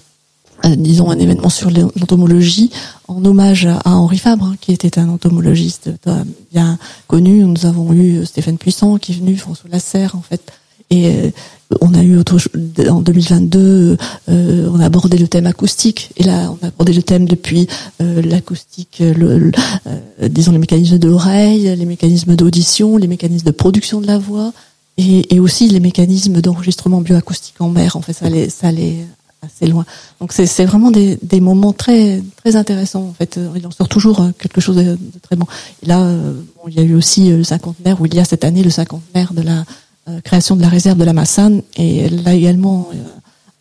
disons 0.65 1.09
un 1.09 1.19
événement 1.19 1.49
sur 1.49 1.71
l'entomologie 1.71 2.71
en 3.07 3.25
hommage 3.25 3.65
à 3.65 3.91
Henri 3.91 4.19
Fabre, 4.19 4.45
hein, 4.45 4.57
qui 4.61 4.73
était 4.73 4.99
un 4.99 5.09
entomologiste 5.09 5.91
bien 6.53 6.79
connu. 7.07 7.45
Nous 7.45 7.65
avons 7.65 7.91
eu 7.95 8.27
Stéphane 8.27 8.59
Puissant 8.59 8.99
qui 8.99 9.13
est 9.13 9.15
venu, 9.15 9.37
François 9.37 9.71
Lasserre 9.71 10.15
en 10.15 10.21
fait, 10.21 10.53
et 10.91 11.33
on 11.81 11.95
a 11.95 12.03
eu 12.03 12.17
autre 12.17 12.39
en 12.89 13.01
2022, 13.01 13.97
euh, 14.29 14.71
on 14.73 14.81
a 14.81 14.87
abordé 14.87 15.19
le 15.19 15.29
thème 15.29 15.47
acoustique. 15.47 16.11
Et 16.17 16.25
là, 16.25 16.51
on 16.51 16.65
a 16.65 16.69
abordé 16.69 16.93
le 16.93 17.03
thème 17.03 17.27
depuis 17.27 17.69
euh, 18.01 18.23
l'acoustique, 18.23 18.99
le, 19.01 19.53
euh, 19.87 20.29
disons 20.29 20.53
les 20.53 20.59
mécanismes 20.59 20.99
de 20.99 21.09
l'oreille, 21.09 21.75
les 21.77 21.85
mécanismes 21.85 22.37
d'audition, 22.37 22.97
les 22.97 23.07
mécanismes 23.07 23.47
de 23.47 23.53
production 23.53 24.01
de 24.01 24.07
la 24.07 24.19
voix, 24.19 24.53
et, 24.97 25.35
et 25.35 25.41
aussi 25.41 25.69
les 25.69 25.81
mécanismes 25.81 26.41
d'enregistrement 26.41 27.01
bioacoustique 27.01 27.61
en 27.61 27.69
mer. 27.69 27.97
En 27.97 28.03
fait, 28.03 28.15
ça 28.15 28.27
allait, 28.27 28.49
ça 28.49 28.69
allait 28.69 29.05
assez 29.43 29.67
loin. 29.67 29.85
Donc 30.21 30.33
c'est 30.33 30.65
vraiment 30.65 30.91
des, 30.91 31.19
des 31.23 31.41
moments 31.41 31.73
très 31.73 32.23
très 32.39 32.57
intéressants. 32.57 33.03
En 33.03 33.13
fait, 33.13 33.39
il 33.55 33.67
en 33.67 33.71
sort 33.71 33.89
toujours 33.89 34.27
quelque 34.39 34.61
chose 34.61 34.77
de, 34.77 34.99
très 35.23 35.37
bon. 35.37 35.47
Et 35.83 35.87
là, 35.87 36.03
bon, 36.13 36.69
il 36.69 36.75
y 36.75 36.81
a 36.81 36.83
eu 36.83 36.95
aussi 36.95 37.31
le 37.31 37.45
cinquantenaire, 37.45 38.01
où 38.01 38.07
il 38.07 38.15
y 38.15 38.19
a 38.19 38.25
cette 38.25 38.43
année 38.43 38.65
le 38.65 38.71
cinquantenaire 38.71 39.33
de 39.35 39.43
la 39.43 39.59
euh, 39.61 39.65
création 40.25 40.57
de 40.57 40.63
la 40.63 40.69
réserve 40.69 40.99
de 40.99 41.05
la 41.05 41.13
Massane. 41.13 41.63
Et 41.77 42.09
là 42.09 42.35
également, 42.35 42.89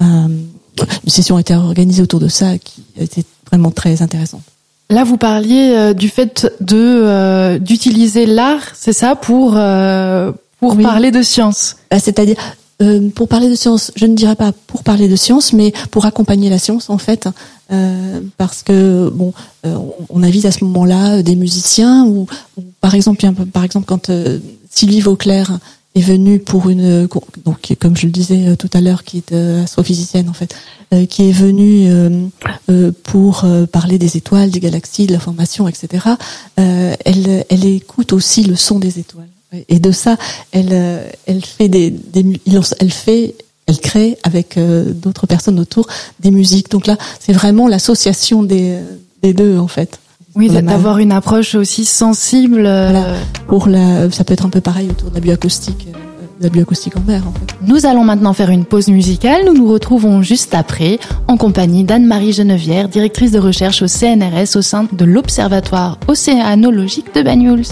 euh, 0.01 0.06
une 0.06 1.10
session 1.10 1.38
a 1.38 1.42
été 1.42 1.56
organisée 1.56 2.01
autour 2.01 2.20
de 2.20 2.27
ça 2.27 2.58
qui 2.58 2.84
été 3.00 3.24
vraiment 3.48 3.72
très 3.72 4.01
intéressante. 4.01 4.44
Là, 4.89 5.04
vous 5.04 5.18
parliez 5.18 5.74
euh, 5.75 5.94
du 5.94 6.08
fait 6.10 6.51
de 6.62 7.58
d'utiliser 7.58 8.25
l'art, 8.25 8.63
c'est 8.74 8.94
ça, 8.94 9.16
pour 9.16 9.58
pour 10.60 10.77
parler 10.82 11.12
de 11.12 11.22
science. 11.22 11.77
Bah, 11.92 12.00
c'est-à-dire 12.00 12.38
euh, 12.82 13.10
pour 13.10 13.27
parler 13.27 13.50
de 13.50 13.56
science, 13.56 13.92
je 13.96 14.06
ne 14.06 14.13
dirais 14.13 14.36
pas 14.36 14.51
pour 14.68 14.84
parler 14.84 15.08
de 15.08 15.16
science, 15.16 15.51
mais 15.51 15.74
pour 15.89 16.06
accompagner 16.06 16.50
la 16.50 16.60
science 16.60 16.92
en 16.92 17.00
fait, 17.00 17.27
euh, 17.72 18.22
parce 18.38 18.62
que 18.62 19.10
bon, 19.10 19.34
euh, 19.66 19.75
on 20.10 20.22
invite 20.22 20.46
à 20.46 20.51
ce 20.51 20.63
moment-là 20.63 21.24
des 21.24 21.36
musiciens 21.36 22.06
ou, 22.06 22.27
par 22.80 22.94
exemple, 22.94 23.25
par 23.51 23.63
exemple 23.63 23.88
quand 23.88 24.12
Sylvie 24.70 25.00
Vauclair 25.00 25.58
est 25.98 26.01
venue 26.01 26.39
pour 26.39 26.70
une 26.70 27.08
donc 27.46 27.74
comme 27.80 27.96
je 27.96 28.06
le 28.06 28.12
disais 28.12 28.56
tout 28.58 28.70
à 28.74 28.82
l'heure, 28.82 29.04
qui 29.04 29.18
est 29.18 29.34
astrophysicienne 29.34 30.30
en 30.30 30.34
fait, 30.34 30.56
qui 31.10 31.30
est 31.30 31.32
venue 31.32 31.89
pour 33.04 33.46
parler 33.72 33.98
des 33.98 34.18
étoiles, 34.18 34.50
des 34.51 34.60
galaxies, 34.60 35.08
de 35.08 35.13
la 35.13 35.20
formation, 35.20 35.68
etc. 35.68 36.06
elle 36.56 37.46
elle 37.50 37.66
écoute 37.66 38.13
aussi 38.13 38.44
le 38.44 38.56
son 38.56 38.80
des 38.80 39.00
étoiles. 39.00 39.27
Et 39.70 39.80
de 39.80 39.92
ça, 39.92 40.18
elle, 40.51 40.70
euh, 40.72 41.10
elle 41.25 41.44
fait 41.44 41.70
des, 41.70 41.89
des 41.89 42.39
elle 42.80 42.92
fait, 42.92 43.36
elle 43.66 43.80
crée 43.80 44.18
avec 44.24 44.58
euh, 44.58 44.92
d'autres 44.92 45.25
personnes 45.25 45.60
autour 45.60 45.88
des 46.20 46.32
musiques. 46.32 46.70
Donc 46.70 46.86
là, 46.86 46.98
c'est 47.20 47.34
vraiment 47.34 47.68
l'association 47.68 48.44
des, 48.44 48.80
des 49.22 49.34
deux 49.34 49.58
en 49.58 49.68
fait. 49.68 50.00
Oui, 50.38 50.50
d'avoir 50.50 51.00
une 51.00 51.12
approche 51.12 51.56
aussi 51.56 51.84
sensible. 51.84 52.63
Euh, 52.67 53.15
Pour 53.48 53.67
la, 53.67 54.12
ça 54.12 54.24
peut 54.24 54.34
être 54.34 54.46
un 54.46 54.50
peu 54.50 54.62
pareil 54.62 54.88
autour 54.89 55.10
de 55.10 55.15
la 55.15 55.22
bioacoustique, 55.22 55.88
de 56.39 56.44
la 56.44 56.50
bioacoustique 56.50 56.96
en 56.96 57.01
mer. 57.08 57.24
En 57.27 57.32
fait. 57.32 57.56
Nous 57.65 57.88
allons 57.88 58.03
maintenant 58.03 58.34
faire 58.34 58.51
une 58.51 58.63
pause 58.63 58.88
musicale. 58.88 59.41
Nous 59.48 59.53
nous 59.53 59.67
retrouvons 59.67 60.22
juste 60.22 60.53
après, 60.53 61.00
en 61.27 61.38
compagnie 61.38 61.84
d'Anne-Marie 61.84 62.34
Genevière, 62.34 62.88
directrice 62.88 63.32
de 63.32 63.39
recherche 63.39 63.82
au 63.82 63.88
CNRS 63.88 64.56
au 64.56 64.62
sein 64.62 64.88
de 64.91 65.06
l'Observatoire 65.06 65.98
océanologique 66.08 67.15
de 67.15 67.24
Banyuls. 67.24 67.65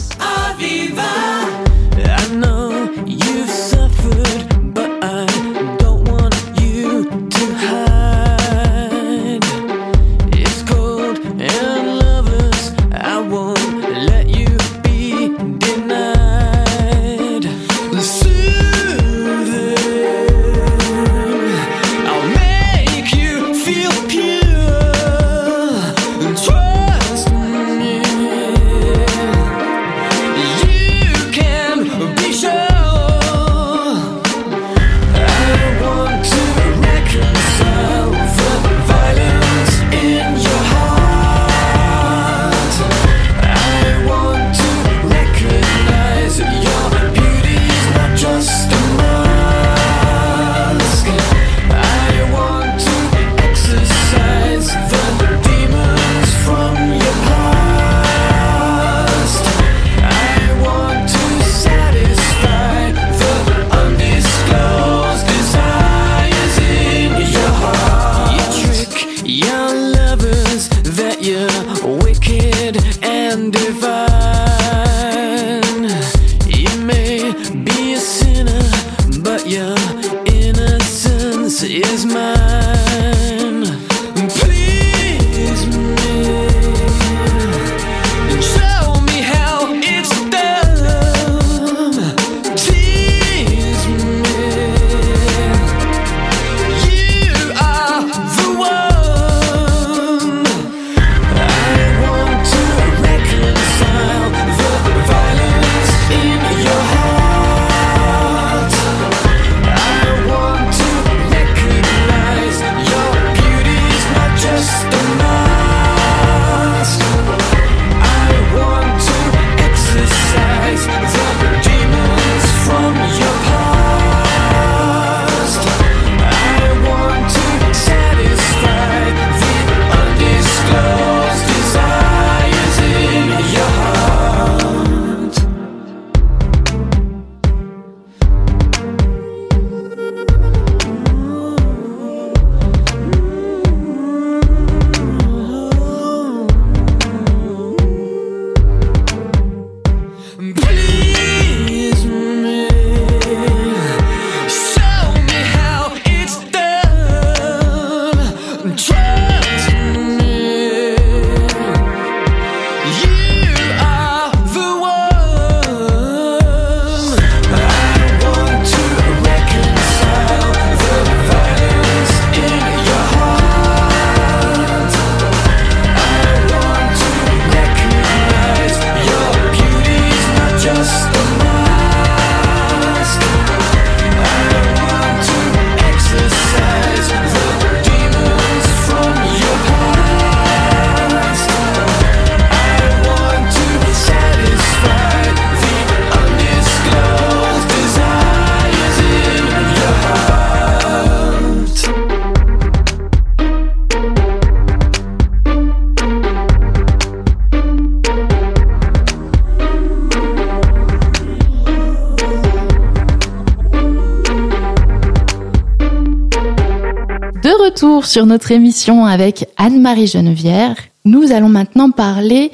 Sur 218.03 218.25
notre 218.25 218.51
émission 218.51 219.05
avec 219.05 219.47
Anne-Marie 219.57 220.07
Genevière. 220.07 220.75
Nous 221.05 221.31
allons 221.31 221.49
maintenant 221.49 221.91
parler 221.91 222.51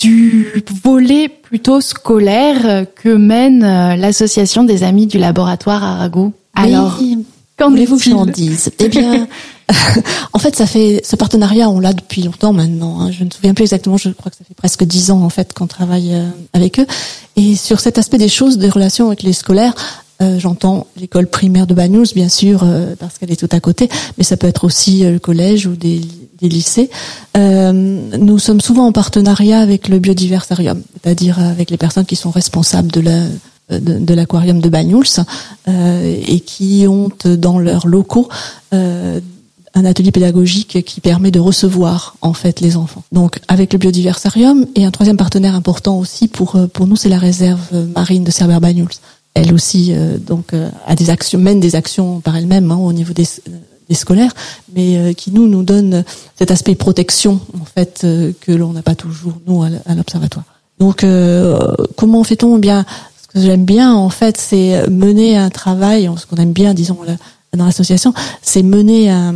du 0.00 0.64
volet 0.82 1.28
plutôt 1.28 1.80
scolaire 1.80 2.86
que 2.94 3.10
mène 3.10 3.62
euh, 3.62 3.96
l'association 3.96 4.64
des 4.64 4.82
amis 4.82 5.06
du 5.06 5.18
laboratoire 5.18 5.84
Arago. 5.84 6.32
Alors, 6.54 6.98
qu'en 7.56 7.70
voulez-vous 7.70 7.98
que 7.98 8.04
j'en 8.04 8.26
dise? 8.26 8.70
Eh 8.78 8.88
bien, 8.88 9.28
en 10.32 10.38
fait, 10.38 10.56
ça 10.56 10.66
fait 10.66 11.00
ce 11.04 11.16
partenariat, 11.16 11.70
on 11.70 11.80
l'a 11.80 11.92
depuis 11.92 12.22
longtemps 12.22 12.52
maintenant. 12.52 13.00
Hein. 13.00 13.10
Je 13.12 13.20
ne 13.20 13.26
me 13.26 13.30
souviens 13.30 13.54
plus 13.54 13.64
exactement. 13.64 13.96
Je 13.96 14.08
crois 14.10 14.30
que 14.30 14.36
ça 14.36 14.44
fait 14.44 14.54
presque 14.54 14.84
dix 14.84 15.10
ans 15.10 15.22
en 15.22 15.30
fait 15.30 15.52
qu'on 15.52 15.66
travaille 15.66 16.14
euh, 16.14 16.26
avec 16.52 16.80
eux. 16.80 16.86
Et 17.36 17.54
sur 17.56 17.80
cet 17.80 17.98
aspect 17.98 18.18
des 18.18 18.28
choses, 18.28 18.58
des 18.58 18.68
relations 18.68 19.06
avec 19.06 19.22
les 19.22 19.32
scolaires, 19.32 19.74
J'entends 20.38 20.86
l'école 20.96 21.26
primaire 21.26 21.66
de 21.66 21.74
Bagnous, 21.74 22.14
bien 22.14 22.28
sûr, 22.28 22.64
parce 22.98 23.18
qu'elle 23.18 23.30
est 23.30 23.36
tout 23.36 23.48
à 23.50 23.60
côté, 23.60 23.88
mais 24.18 24.24
ça 24.24 24.36
peut 24.36 24.46
être 24.46 24.64
aussi 24.64 25.04
le 25.04 25.18
collège 25.18 25.66
ou 25.66 25.74
des, 25.74 26.00
lycées. 26.40 26.90
nous 27.36 28.38
sommes 28.38 28.60
souvent 28.60 28.86
en 28.86 28.92
partenariat 28.92 29.60
avec 29.60 29.88
le 29.88 29.98
biodiversarium, 29.98 30.82
c'est-à-dire 31.02 31.38
avec 31.38 31.70
les 31.70 31.76
personnes 31.76 32.06
qui 32.06 32.16
sont 32.16 32.30
responsables 32.30 32.90
de 32.90 33.00
la 33.00 33.20
de, 33.70 34.14
l'aquarium 34.14 34.60
de 34.60 34.68
Banyuls 34.68 35.24
euh, 35.68 36.20
et 36.26 36.40
qui 36.40 36.86
ont 36.88 37.10
dans 37.24 37.58
leurs 37.58 37.86
locaux 37.86 38.28
euh, 38.74 39.20
un 39.74 39.84
atelier 39.86 40.10
pédagogique 40.10 40.84
qui 40.84 41.00
permet 41.00 41.30
de 41.30 41.40
recevoir 41.40 42.16
en 42.20 42.34
fait 42.34 42.60
les 42.60 42.76
enfants. 42.76 43.04
Donc 43.12 43.40
avec 43.48 43.72
le 43.72 43.78
biodiversarium 43.78 44.66
et 44.74 44.84
un 44.84 44.90
troisième 44.90 45.16
partenaire 45.16 45.54
important 45.54 45.98
aussi 45.98 46.28
pour 46.28 46.56
euh, 46.56 46.66
nous 46.80 46.96
c'est 46.96 47.08
la 47.08 47.18
réserve 47.18 47.88
marine 47.94 48.24
de 48.24 48.30
Cerber 48.30 48.58
Banyuls. 48.60 48.88
Elle 49.34 49.54
aussi 49.54 49.94
donc 50.26 50.52
a 50.86 50.94
des 50.94 51.08
actions 51.08 51.38
mène 51.38 51.58
des 51.58 51.74
actions 51.74 52.20
par 52.20 52.36
elle-même 52.36 52.70
hein, 52.70 52.76
au 52.76 52.92
niveau 52.92 53.12
des 53.12 53.26
des 53.88 53.94
scolaires, 53.94 54.32
mais 54.74 55.14
qui 55.14 55.32
nous 55.32 55.48
nous 55.48 55.62
donne 55.62 56.04
cet 56.36 56.50
aspect 56.50 56.74
protection 56.74 57.40
en 57.60 57.64
fait 57.64 58.06
que 58.40 58.52
l'on 58.52 58.72
n'a 58.72 58.82
pas 58.82 58.94
toujours 58.94 59.34
nous 59.46 59.62
à 59.62 59.94
l'observatoire. 59.94 60.44
Donc 60.78 61.04
comment 61.96 62.24
fait-on? 62.24 62.58
Eh 62.58 62.60
bien 62.60 62.84
ce 63.22 63.28
que 63.28 63.46
j'aime 63.46 63.64
bien, 63.64 63.94
en 63.94 64.10
fait, 64.10 64.36
c'est 64.36 64.86
mener 64.90 65.36
un 65.36 65.48
travail, 65.48 66.10
ce 66.18 66.26
qu'on 66.26 66.36
aime 66.36 66.52
bien, 66.52 66.74
disons, 66.74 66.98
dans 67.56 67.66
l'association, 67.66 68.14
c'est 68.40 68.62
mener 68.62 69.10
un, 69.10 69.34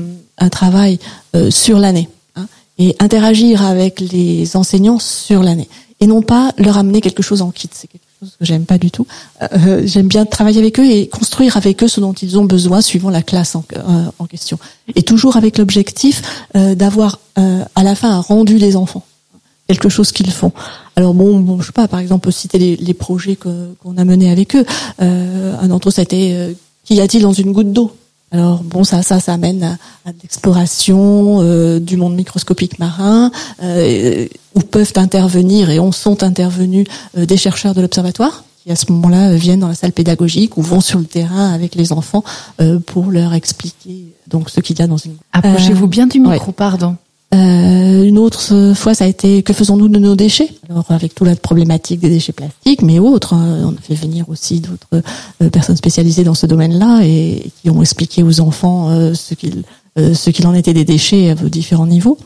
travail 0.50 0.98
euh, 1.34 1.50
sur 1.50 1.78
l'année 1.78 2.08
hein, 2.36 2.46
et 2.78 2.94
interagir 2.98 3.64
avec 3.64 4.00
les 4.00 4.56
enseignants 4.56 4.98
sur 4.98 5.42
l'année 5.42 5.68
et 6.00 6.06
non 6.06 6.22
pas 6.22 6.52
leur 6.58 6.76
amener 6.76 7.00
quelque 7.00 7.22
chose 7.22 7.40
en 7.40 7.50
kit. 7.50 7.70
Que 8.38 8.44
j'aime 8.44 8.64
pas 8.64 8.78
du 8.78 8.90
tout. 8.90 9.06
Euh, 9.42 9.82
j'aime 9.84 10.08
bien 10.08 10.24
travailler 10.24 10.58
avec 10.58 10.78
eux 10.78 10.86
et 10.86 11.08
construire 11.08 11.56
avec 11.56 11.82
eux 11.82 11.88
ce 11.88 12.00
dont 12.00 12.12
ils 12.12 12.38
ont 12.38 12.44
besoin 12.44 12.80
suivant 12.80 13.10
la 13.10 13.22
classe 13.22 13.54
en, 13.54 13.64
euh, 13.76 14.04
en 14.18 14.26
question. 14.26 14.58
Et 14.94 15.02
toujours 15.02 15.36
avec 15.36 15.58
l'objectif 15.58 16.22
d'avoir 16.54 17.18
à 17.36 17.82
la 17.82 17.94
fin 17.94 18.10
un 18.10 18.20
rendu 18.20 18.58
des 18.58 18.76
enfants 18.76 19.04
quelque 19.68 19.88
chose 19.88 20.12
qu'ils 20.12 20.30
font. 20.30 20.52
Alors 20.96 21.14
bon, 21.14 21.40
bon, 21.40 21.60
je 21.60 21.66
sais 21.66 21.72
pas, 21.72 21.88
par 21.88 22.00
exemple, 22.00 22.30
citer 22.32 22.76
les, 22.76 22.94
projets 22.94 23.36
qu'on 23.36 23.96
a 23.96 24.04
menés 24.04 24.30
avec 24.30 24.56
eux. 24.56 24.64
Euh, 25.02 25.54
un 25.60 25.68
d'entre 25.68 25.88
eux, 25.88 25.90
ça 25.90 26.02
a 26.02 26.04
été 26.04 26.34
euh, 26.34 26.52
qu'y 26.84 27.00
a-t-il 27.00 27.22
dans 27.22 27.32
une 27.32 27.52
goutte 27.52 27.72
d'eau? 27.72 27.92
Alors 28.32 28.62
bon, 28.64 28.82
ça, 28.82 29.02
ça, 29.02 29.20
ça 29.20 29.34
amène 29.34 29.62
à, 29.62 29.72
à 30.04 30.12
l'exploration 30.22 31.38
euh, 31.40 31.78
du 31.78 31.96
monde 31.96 32.16
microscopique 32.16 32.78
marin, 32.78 33.30
euh, 33.62 34.26
où 34.54 34.60
peuvent 34.60 34.92
intervenir 34.96 35.70
et 35.70 35.78
on 35.78 35.92
sont 35.92 36.22
intervenus 36.24 36.86
euh, 37.16 37.24
des 37.24 37.36
chercheurs 37.36 37.74
de 37.74 37.80
l'observatoire 37.80 38.44
qui 38.62 38.72
à 38.72 38.76
ce 38.76 38.90
moment-là 38.90 39.36
viennent 39.36 39.60
dans 39.60 39.68
la 39.68 39.76
salle 39.76 39.92
pédagogique 39.92 40.56
ou 40.56 40.62
vont 40.62 40.80
sur 40.80 40.98
le 40.98 41.04
terrain 41.04 41.52
avec 41.52 41.76
les 41.76 41.92
enfants 41.92 42.24
pour 42.86 43.12
leur 43.12 43.32
expliquer 43.32 44.06
donc 44.26 44.50
ce 44.50 44.58
qu'il 44.58 44.76
y 44.76 44.82
a 44.82 44.88
dans 44.88 44.96
une. 44.96 45.14
Approchez-vous 45.32 45.86
bien 45.86 46.08
du 46.08 46.18
micro, 46.18 46.50
pardon. 46.50 46.96
Euh, 47.36 48.04
une 48.04 48.18
autre 48.18 48.72
fois, 48.74 48.94
ça 48.94 49.04
a 49.04 49.08
été 49.08 49.42
que 49.42 49.52
faisons-nous 49.52 49.88
de 49.88 49.98
nos 49.98 50.14
déchets? 50.14 50.50
Alors 50.70 50.84
avec 50.88 51.14
toute 51.14 51.26
la 51.26 51.36
problématique 51.36 52.00
des 52.00 52.08
déchets 52.08 52.32
plastiques, 52.32 52.82
mais 52.82 52.98
autres, 52.98 53.34
hein, 53.34 53.62
on 53.64 53.72
a 53.72 53.80
fait 53.80 53.94
venir 53.94 54.28
aussi 54.28 54.60
d'autres 54.60 55.02
euh, 55.42 55.50
personnes 55.50 55.76
spécialisées 55.76 56.24
dans 56.24 56.34
ce 56.34 56.46
domaine-là 56.46 57.00
et, 57.04 57.50
qui 57.60 57.70
ont 57.70 57.80
expliqué 57.82 58.22
aux 58.22 58.40
enfants 58.40 58.90
euh, 58.90 59.14
ce 59.14 59.34
qu'il 59.34 59.62
euh, 59.98 60.14
ce 60.14 60.30
qu'il 60.30 60.46
en 60.46 60.54
était 60.54 60.74
des 60.74 60.84
déchets 60.84 61.30
à 61.30 61.34
vos 61.34 61.48
différents 61.48 61.86
niveaux. 61.86 62.18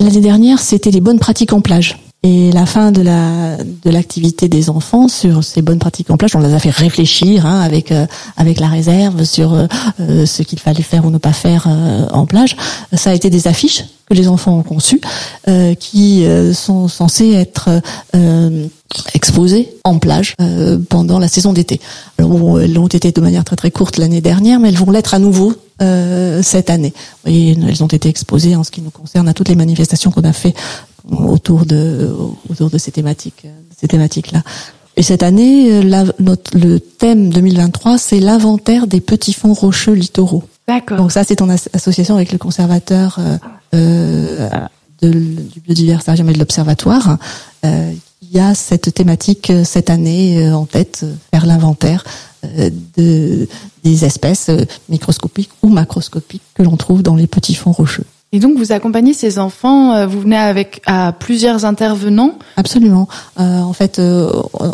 L'année 0.00 0.20
dernière, 0.20 0.58
c'était 0.58 0.90
les 0.90 1.00
bonnes 1.00 1.18
pratiques 1.18 1.52
en 1.52 1.60
plage. 1.60 1.98
Et 2.22 2.50
la 2.50 2.66
fin 2.66 2.90
de 2.90 3.02
la 3.02 3.56
de 3.58 3.90
l'activité 3.90 4.48
des 4.48 4.68
enfants 4.68 5.06
sur 5.06 5.44
ces 5.44 5.62
bonnes 5.62 5.78
pratiques 5.78 6.10
en 6.10 6.16
plage, 6.16 6.34
on 6.34 6.40
les 6.40 6.54
a 6.54 6.58
fait 6.58 6.70
réfléchir 6.70 7.46
hein, 7.46 7.60
avec 7.60 7.92
avec 8.36 8.58
la 8.58 8.68
réserve 8.68 9.24
sur 9.24 9.68
ce 9.98 10.42
qu'il 10.42 10.58
fallait 10.58 10.82
faire 10.82 11.04
ou 11.04 11.10
ne 11.10 11.18
pas 11.18 11.32
faire 11.32 11.68
en 12.12 12.26
plage. 12.26 12.56
Ça 12.94 13.10
a 13.10 13.14
été 13.14 13.30
des 13.30 13.46
affiches 13.46 13.84
que 14.08 14.14
les 14.14 14.28
enfants 14.28 14.58
ont 14.58 14.62
conçus, 14.62 15.00
euh, 15.48 15.74
qui 15.74 16.24
euh, 16.24 16.52
sont 16.54 16.88
censés 16.88 17.32
être 17.32 17.68
euh, 18.14 18.66
exposés 19.14 19.74
en 19.84 19.98
plage 19.98 20.34
euh, 20.40 20.78
pendant 20.88 21.18
la 21.18 21.28
saison 21.28 21.52
d'été. 21.52 21.80
Alors 22.18 22.30
bon, 22.30 22.58
elles 22.58 22.78
ont 22.78 22.86
été 22.86 23.10
de 23.10 23.20
manière 23.20 23.44
très 23.44 23.56
très 23.56 23.70
courte 23.70 23.98
l'année 23.98 24.20
dernière, 24.20 24.60
mais 24.60 24.68
elles 24.68 24.78
vont 24.78 24.90
l'être 24.90 25.14
à 25.14 25.18
nouveau 25.18 25.54
cette 26.42 26.70
année. 26.70 26.94
Et 27.26 27.50
elles 27.50 27.84
ont 27.84 27.88
été 27.88 28.08
exposées 28.08 28.56
en 28.56 28.64
ce 28.64 28.70
qui 28.70 28.80
nous 28.80 28.88
concerne 28.88 29.28
à 29.28 29.34
toutes 29.34 29.50
les 29.50 29.56
manifestations 29.56 30.10
qu'on 30.10 30.24
a 30.24 30.32
fait 30.32 30.54
autour 31.10 31.66
de 31.66 32.10
autour 32.48 32.70
de 32.70 32.78
ces 32.78 32.92
thématiques, 32.92 33.46
ces 33.76 33.88
thématiques-là. 33.88 34.42
Et 34.98 35.02
cette 35.02 35.22
année, 35.22 35.82
la, 35.82 36.04
notre, 36.18 36.56
le 36.56 36.80
thème 36.80 37.30
2023, 37.30 37.98
c'est 37.98 38.18
l'inventaire 38.18 38.86
des 38.86 39.00
petits 39.00 39.34
fonds 39.34 39.52
rocheux 39.52 39.92
littoraux. 39.92 40.44
D'accord. 40.66 40.96
Donc 40.96 41.12
ça, 41.12 41.22
c'est 41.22 41.42
en 41.42 41.50
association 41.50 42.16
avec 42.16 42.32
le 42.32 42.38
conservateur 42.38 43.18
euh, 43.18 43.36
euh, 43.74 44.48
de, 45.02 45.10
du 45.10 45.60
biodiversité 45.60 46.12
et 46.12 46.32
de 46.32 46.38
l'observatoire. 46.38 47.18
Euh, 47.64 47.92
il 48.22 48.36
y 48.36 48.40
a 48.40 48.54
cette 48.54 48.92
thématique 48.92 49.50
euh, 49.50 49.64
cette 49.64 49.90
année 49.90 50.46
euh, 50.46 50.54
en 50.54 50.64
tête, 50.64 51.04
faire 51.30 51.46
l'inventaire 51.46 52.04
de, 52.96 53.48
des 53.82 54.04
espèces 54.04 54.50
microscopiques 54.88 55.50
ou 55.62 55.68
macroscopiques 55.68 56.42
que 56.54 56.62
l'on 56.62 56.76
trouve 56.76 57.02
dans 57.02 57.16
les 57.16 57.26
petits 57.26 57.54
fonds 57.54 57.72
rocheux. 57.72 58.04
Et 58.32 58.40
donc 58.40 58.58
vous 58.58 58.72
accompagnez 58.72 59.14
ces 59.14 59.38
enfants, 59.38 59.94
euh, 59.94 60.06
vous 60.06 60.20
venez 60.20 60.36
avec 60.36 60.82
à 60.86 61.12
plusieurs 61.12 61.64
intervenants 61.64 62.38
Absolument. 62.56 63.06
Euh, 63.38 63.60
en 63.60 63.72
fait, 63.72 63.98
euh, 63.98 64.30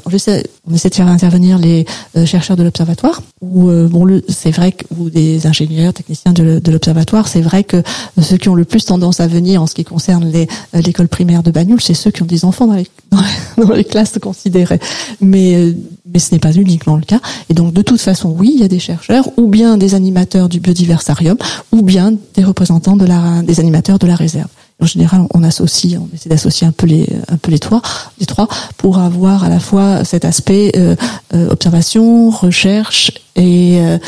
on 0.06 0.10
essaie, 0.10 0.44
on 0.68 0.74
essaie 0.74 0.88
de 0.88 0.94
faire 0.94 1.08
intervenir 1.08 1.58
les 1.58 1.84
euh, 2.16 2.24
chercheurs 2.24 2.56
de 2.56 2.62
l'observatoire, 2.62 3.22
ou 3.40 3.70
bon, 3.88 4.20
c'est 4.28 4.52
vrai 4.52 4.72
que 4.72 4.84
ou 4.96 5.10
des 5.10 5.46
ingénieurs, 5.46 5.92
techniciens 5.92 6.32
de, 6.32 6.60
l'observatoire. 6.70 7.28
C'est 7.28 7.40
vrai 7.40 7.64
que 7.64 7.82
ceux 8.20 8.36
qui 8.36 8.48
ont 8.48 8.54
le 8.54 8.64
plus 8.64 8.84
tendance 8.84 9.20
à 9.20 9.26
venir 9.26 9.60
en 9.60 9.66
ce 9.66 9.74
qui 9.74 9.84
concerne 9.84 10.30
les 10.30 10.46
l'école 10.72 11.08
primaire 11.08 11.42
de 11.42 11.50
Bagnoul, 11.50 11.80
c'est 11.80 11.94
ceux 11.94 12.10
qui 12.10 12.22
ont 12.22 12.26
des 12.26 12.44
enfants 12.44 12.66
dans 12.66 12.74
les, 12.74 12.86
dans 13.56 13.72
les, 13.72 13.84
classes 13.84 14.18
considérées. 14.20 14.80
Mais 15.20 15.74
mais 16.12 16.18
ce 16.18 16.32
n'est 16.32 16.38
pas 16.38 16.52
uniquement 16.52 16.96
le 16.96 17.02
cas. 17.02 17.20
Et 17.48 17.54
donc 17.54 17.72
de 17.72 17.82
toute 17.82 18.00
façon, 18.00 18.34
oui, 18.38 18.52
il 18.54 18.60
y 18.60 18.64
a 18.64 18.68
des 18.68 18.78
chercheurs, 18.78 19.28
ou 19.36 19.48
bien 19.48 19.76
des 19.76 19.94
animateurs 19.94 20.48
du 20.48 20.60
biodiversarium, 20.60 21.36
ou 21.72 21.82
bien 21.82 22.14
des 22.34 22.44
représentants 22.44 22.96
de 22.96 23.06
la 23.06 23.41
des 23.42 23.60
animateurs 23.60 23.98
de 23.98 24.06
la 24.06 24.14
réserve. 24.14 24.48
En 24.80 24.86
général, 24.86 25.26
on 25.32 25.42
associe, 25.42 25.98
on 25.98 26.08
essaie 26.14 26.28
d'associer 26.28 26.66
un 26.66 26.72
peu 26.72 26.86
les, 26.86 27.06
un 27.28 27.36
peu 27.36 27.50
les 27.50 27.58
trois, 27.58 27.82
les 28.18 28.26
trois, 28.26 28.48
pour 28.78 28.98
avoir 28.98 29.44
à 29.44 29.48
la 29.48 29.60
fois 29.60 30.04
cet 30.04 30.24
aspect 30.24 30.72
euh, 30.76 30.96
euh, 31.34 31.50
observation, 31.50 32.30
recherche 32.30 33.12
et 33.36 33.78
euh, 33.80 33.98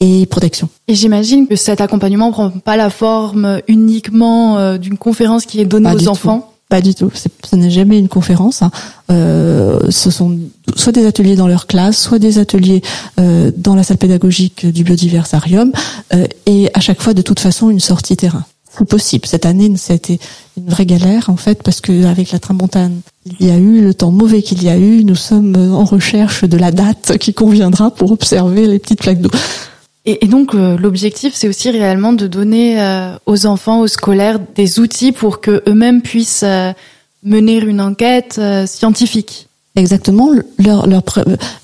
et 0.00 0.26
protection. 0.26 0.68
Et 0.88 0.94
j'imagine 0.94 1.46
que 1.46 1.56
cet 1.56 1.80
accompagnement 1.80 2.32
prend 2.32 2.50
pas 2.50 2.76
la 2.76 2.90
forme 2.90 3.60
uniquement 3.68 4.76
d'une 4.76 4.98
conférence 4.98 5.46
qui 5.46 5.60
est 5.60 5.64
donnée 5.64 5.94
aux 5.94 6.08
enfants. 6.08 6.54
Pas 6.68 6.80
du 6.80 6.94
tout. 6.94 7.10
Ce 7.14 7.56
n'est 7.56 7.70
jamais 7.70 7.98
une 7.98 8.08
conférence. 8.08 8.62
Hein. 8.62 8.70
Euh, 9.10 9.78
ce 9.90 10.10
sont 10.10 10.38
soit 10.76 10.92
des 10.92 11.06
ateliers 11.06 11.36
dans 11.36 11.46
leur 11.46 11.66
classe, 11.66 12.00
soit 12.00 12.18
des 12.18 12.38
ateliers 12.38 12.82
euh, 13.20 13.52
dans 13.56 13.74
la 13.74 13.82
salle 13.82 13.98
pédagogique 13.98 14.66
du 14.66 14.82
biodiversarium, 14.82 15.72
euh, 16.14 16.26
et 16.46 16.70
à 16.72 16.80
chaque 16.80 17.02
fois, 17.02 17.12
de 17.12 17.22
toute 17.22 17.38
façon, 17.38 17.70
une 17.70 17.80
sortie 17.80 18.16
terrain 18.16 18.44
possible. 18.82 19.26
Cette 19.26 19.46
année, 19.46 19.70
c'était 19.76 20.18
une 20.56 20.68
vraie 20.68 20.86
galère 20.86 21.30
en 21.30 21.36
fait 21.36 21.62
parce 21.62 21.80
que 21.80 22.06
avec 22.06 22.32
la 22.32 22.38
tramontane, 22.38 23.00
il 23.38 23.46
y 23.46 23.50
a 23.50 23.56
eu 23.56 23.80
le 23.80 23.94
temps 23.94 24.10
mauvais 24.10 24.42
qu'il 24.42 24.62
y 24.62 24.68
a 24.68 24.76
eu. 24.76 25.04
Nous 25.04 25.14
sommes 25.14 25.56
en 25.56 25.84
recherche 25.84 26.44
de 26.44 26.56
la 26.56 26.72
date 26.72 27.18
qui 27.18 27.34
conviendra 27.34 27.90
pour 27.90 28.10
observer 28.10 28.66
les 28.66 28.78
petites 28.78 29.02
flaques 29.02 29.20
d'eau. 29.20 29.30
Et, 30.06 30.26
donc 30.26 30.54
euh, 30.54 30.76
l'objectif, 30.76 31.34
c'est 31.34 31.48
aussi 31.48 31.70
réellement 31.70 32.12
de 32.12 32.26
donner 32.26 32.80
euh, 32.80 33.16
aux 33.24 33.46
enfants, 33.46 33.80
aux 33.80 33.86
scolaires, 33.86 34.38
des 34.54 34.78
outils 34.78 35.12
pour 35.12 35.40
que 35.40 35.62
eux-mêmes 35.66 36.02
puissent 36.02 36.42
euh, 36.44 36.72
mener 37.22 37.56
une 37.56 37.80
enquête 37.80 38.40
scientifique. 38.66 39.48
Exactement, 39.76 40.30
leur, 40.58 40.86
leur, 40.86 41.02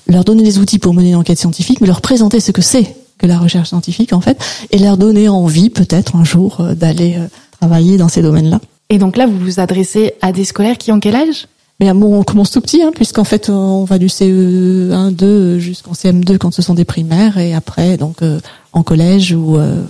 leur 0.07 0.23
donner 0.25 0.43
des 0.43 0.57
outils 0.57 0.79
pour 0.79 0.93
mener 0.93 1.11
une 1.11 1.15
enquête 1.15 1.39
scientifique, 1.39 1.79
mais 1.81 1.87
leur 1.87 2.01
présenter 2.01 2.39
ce 2.39 2.51
que 2.51 2.61
c'est 2.61 2.95
que 3.21 3.27
la 3.27 3.39
recherche 3.39 3.69
scientifique 3.69 4.13
en 4.13 4.21
fait, 4.21 4.37
et 4.71 4.79
leur 4.79 4.97
donner 4.97 5.29
envie 5.29 5.69
peut-être 5.69 6.15
un 6.15 6.23
jour 6.23 6.59
euh, 6.59 6.75
d'aller 6.75 7.15
euh, 7.17 7.27
travailler 7.59 7.97
dans 7.97 8.09
ces 8.09 8.21
domaines-là. 8.21 8.59
Et 8.89 8.97
donc 8.97 9.15
là, 9.15 9.25
vous 9.25 9.37
vous 9.37 9.59
adressez 9.61 10.15
à 10.21 10.33
des 10.33 10.43
scolaires 10.43 10.77
qui 10.77 10.91
ont 10.91 10.99
quel 10.99 11.15
âge? 11.15 11.47
Mais 11.81 11.91
bon, 11.93 12.19
on 12.19 12.23
commence 12.23 12.51
tout 12.51 12.61
petit, 12.61 12.83
hein, 12.83 12.91
puisqu'en 12.93 13.23
fait, 13.23 13.49
on 13.49 13.85
va 13.85 13.97
du 13.97 14.05
CE1, 14.05 15.15
2 15.15 15.57
jusqu'en 15.57 15.93
CM2 15.93 16.37
quand 16.37 16.51
ce 16.51 16.61
sont 16.61 16.75
des 16.75 16.85
primaires, 16.85 17.39
et 17.39 17.55
après, 17.55 17.97
donc, 17.97 18.21
euh, 18.21 18.39
en 18.71 18.83
collège 18.83 19.33
ou 19.33 19.57
euh, 19.57 19.81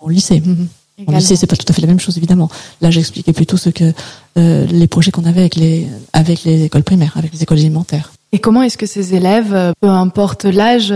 au 0.00 0.10
lycée. 0.10 0.40
Mhm. 0.44 0.68
En 1.08 1.12
lycée, 1.12 1.34
c'est 1.34 1.48
pas 1.48 1.56
tout 1.56 1.66
à 1.68 1.72
fait 1.72 1.80
la 1.80 1.88
même 1.88 1.98
chose, 1.98 2.18
évidemment. 2.18 2.48
Là, 2.80 2.90
j'expliquais 2.90 3.32
plutôt 3.32 3.56
ce 3.56 3.70
que 3.70 3.92
euh, 4.38 4.66
les 4.66 4.86
projets 4.86 5.10
qu'on 5.10 5.24
avait 5.24 5.40
avec 5.40 5.56
les 5.56 5.88
avec 6.12 6.44
les 6.44 6.62
écoles 6.62 6.84
primaires, 6.84 7.14
avec 7.16 7.32
les 7.32 7.42
écoles 7.42 7.58
élémentaires. 7.58 8.12
Et 8.32 8.38
comment 8.38 8.62
est-ce 8.62 8.78
que 8.78 8.86
ces 8.86 9.14
élèves, 9.14 9.72
peu 9.80 9.88
importe 9.88 10.44
l'âge, 10.44 10.94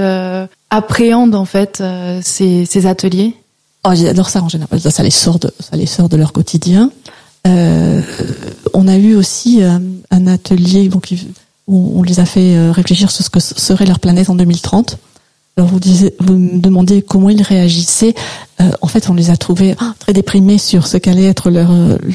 appréhendent 0.75 1.35
en 1.35 1.45
fait 1.45 1.81
euh, 1.81 2.21
ces, 2.23 2.87
ateliers? 2.87 3.37
Oh, 3.87 3.91
Ils 3.95 4.09
adorent 4.09 4.31
ça 4.31 4.43
en 4.43 4.49
général. 4.49 4.81
Ça, 4.81 5.03
les 5.03 5.11
sort 5.11 5.39
de, 5.39 5.51
ça 5.61 5.77
les 5.77 5.87
sort 5.87 6.09
de 6.09 6.17
leur 6.17 6.33
quotidien. 6.33 6.91
Euh, 7.47 8.01
on 8.73 8.89
a 8.89 8.97
eu 8.97 9.15
aussi 9.15 9.63
euh, 9.63 9.79
un 10.11 10.27
atelier 10.27 10.89
donc, 10.89 11.15
où 11.69 11.93
on 11.99 12.03
les 12.03 12.19
a 12.19 12.25
fait 12.25 12.71
réfléchir 12.71 13.11
sur 13.11 13.25
ce 13.25 13.31
que 13.31 13.41
serait 13.41 13.87
leur 13.87 14.01
planète 14.01 14.31
en 14.31 14.35
2030. 14.35 14.99
Alors 15.57 15.71
vous, 15.71 15.79
disiez, 15.79 16.13
me 16.29 16.59
demandiez 16.59 17.03
comment 17.03 17.29
ils 17.29 17.43
réagissaient. 17.43 18.15
Euh, 18.61 18.71
en 18.83 18.89
fait, 18.89 19.09
on 19.09 19.15
les 19.15 19.31
a 19.31 19.37
trouvés 19.37 19.77
ah, 19.79 19.95
très 20.01 20.13
déprimés 20.13 20.59
sur 20.59 20.87
ce 20.89 20.97
qu'allait 20.97 21.27
être 21.27 21.49
leur 21.51 21.71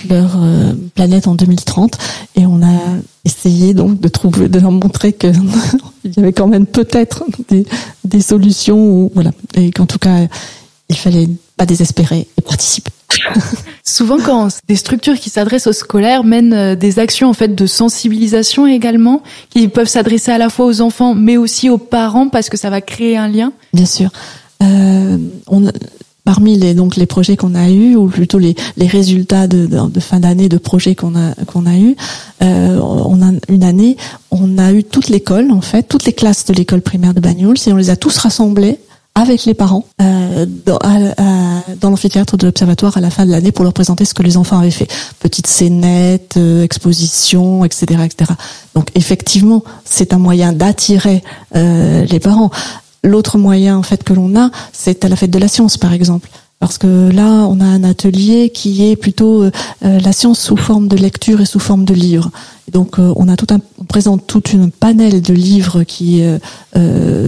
leur 0.09 0.37
euh, 0.37 0.73
planète 0.93 1.27
en 1.27 1.35
2030, 1.35 1.97
et 2.35 2.45
on 2.45 2.61
a 2.61 2.77
essayé 3.23 3.73
donc 3.73 3.99
de 4.01 4.59
leur 4.59 4.71
montrer 4.71 5.13
que 5.13 5.27
il 6.03 6.13
y 6.15 6.19
avait 6.19 6.33
quand 6.33 6.47
même 6.47 6.65
peut-être 6.65 7.23
des, 7.47 7.65
des 8.03 8.21
solutions, 8.21 8.77
ou, 8.77 9.11
voilà, 9.13 9.31
et 9.55 9.71
qu'en 9.71 9.85
tout 9.85 9.99
cas, 9.99 10.27
il 10.89 10.97
fallait 10.97 11.29
pas 11.55 11.65
désespérer 11.65 12.27
et 12.37 12.41
participer. 12.41 12.91
Souvent, 13.89 14.17
quand 14.19 14.49
des 14.67 14.75
structures 14.75 15.19
qui 15.19 15.31
s'adressent 15.31 15.65
aux 15.65 15.73
scolaires 15.73 16.23
mènent 16.23 16.53
euh, 16.53 16.75
des 16.75 16.99
actions 16.99 17.27
en 17.27 17.33
fait 17.33 17.55
de 17.55 17.65
sensibilisation 17.65 18.67
également, 18.67 19.23
qui 19.49 19.67
peuvent 19.67 19.87
s'adresser 19.87 20.31
à 20.31 20.37
la 20.37 20.49
fois 20.49 20.67
aux 20.67 20.81
enfants, 20.81 21.15
mais 21.15 21.37
aussi 21.37 21.71
aux 21.71 21.79
parents, 21.79 22.29
parce 22.29 22.49
que 22.49 22.57
ça 22.57 22.69
va 22.69 22.81
créer 22.81 23.17
un 23.17 23.27
lien. 23.27 23.51
Bien 23.73 23.87
sûr. 23.87 24.11
Euh, 24.61 25.17
on, 25.47 25.63
parmi 26.23 26.55
les 26.55 26.75
donc 26.75 26.97
les 26.97 27.07
projets 27.07 27.35
qu'on 27.35 27.55
a 27.55 27.71
eu 27.71 27.95
ou 27.95 28.07
plutôt 28.07 28.37
les, 28.37 28.53
les 28.77 28.85
résultats 28.85 29.47
de, 29.47 29.65
de, 29.65 29.99
fin 29.99 30.19
d'année 30.19 30.49
de 30.49 30.59
projets 30.59 30.93
qu'on 30.93 31.15
a 31.15 31.33
qu'on 31.47 31.65
a 31.65 31.75
eu 31.75 31.95
euh, 32.43 32.77
on 32.79 33.21
a 33.23 33.31
une 33.47 33.63
année 33.63 33.97
on 34.29 34.59
a 34.59 34.71
eu 34.73 34.83
toute 34.83 35.07
l'école 35.07 35.49
en 35.51 35.61
fait 35.61 35.83
toutes 35.83 36.05
les 36.05 36.13
classes 36.13 36.45
de 36.45 36.53
l'école 36.53 36.81
primaire 36.81 37.15
de 37.15 37.19
Banyuls 37.21 37.57
et 37.65 37.71
on 37.71 37.77
les 37.77 37.89
a 37.89 37.95
tous 37.95 38.17
rassemblés 38.17 38.77
avec 39.15 39.45
les 39.45 39.53
parents 39.53 39.85
euh, 40.01 40.45
dans, 40.65 41.89
l'amphithéâtre 41.89 42.37
de 42.37 42.45
l'observatoire 42.45 42.97
à 42.97 43.01
la 43.01 43.09
fin 43.09 43.25
de 43.25 43.31
l'année 43.31 43.51
pour 43.51 43.63
leur 43.63 43.73
présenter 43.73 44.05
ce 44.05 44.13
que 44.13 44.23
les 44.23 44.37
enfants 44.37 44.59
avaient 44.59 44.71
fait. 44.71 44.87
Petite 45.19 45.47
scénette, 45.47 46.37
euh, 46.37 46.63
exposition, 46.63 47.65
etc., 47.65 48.01
etc. 48.05 48.31
Donc 48.75 48.89
effectivement, 48.95 49.63
c'est 49.83 50.13
un 50.13 50.19
moyen 50.19 50.53
d'attirer 50.53 51.23
euh, 51.55 52.05
les 52.05 52.19
parents. 52.19 52.49
L'autre 53.03 53.37
moyen 53.37 53.77
en 53.77 53.83
fait 53.83 54.03
que 54.03 54.13
l'on 54.13 54.35
a, 54.39 54.51
c'est 54.73 55.03
à 55.05 55.09
la 55.09 55.15
fête 55.15 55.31
de 55.31 55.39
la 55.39 55.47
science, 55.47 55.77
par 55.77 55.93
exemple 55.93 56.29
parce 56.59 56.77
que 56.77 57.09
là, 57.09 57.45
on 57.47 57.61
a 57.61 57.65
un 57.65 57.85
atelier 57.85 58.49
qui 58.49 58.89
est 58.89 58.97
plutôt 58.97 59.43
euh, 59.43 59.51
euh, 59.85 59.99
la 60.01 60.11
science 60.11 60.39
sous 60.39 60.57
forme 60.57 60.89
de 60.89 60.97
lecture 60.97 61.39
et 61.39 61.45
sous 61.45 61.59
forme 61.59 61.85
de 61.85 61.93
livres. 61.93 62.31
donc, 62.73 62.99
euh, 62.99 63.13
on 63.15 63.29
a 63.29 63.37
tout 63.37 63.47
un, 63.49 63.59
on 63.79 63.85
présente 63.85 64.27
toute 64.27 64.51
une 64.51 64.69
panel 64.69 65.21
de 65.21 65.33
livres 65.33 65.83
qui 65.83 66.21
est 66.21 66.39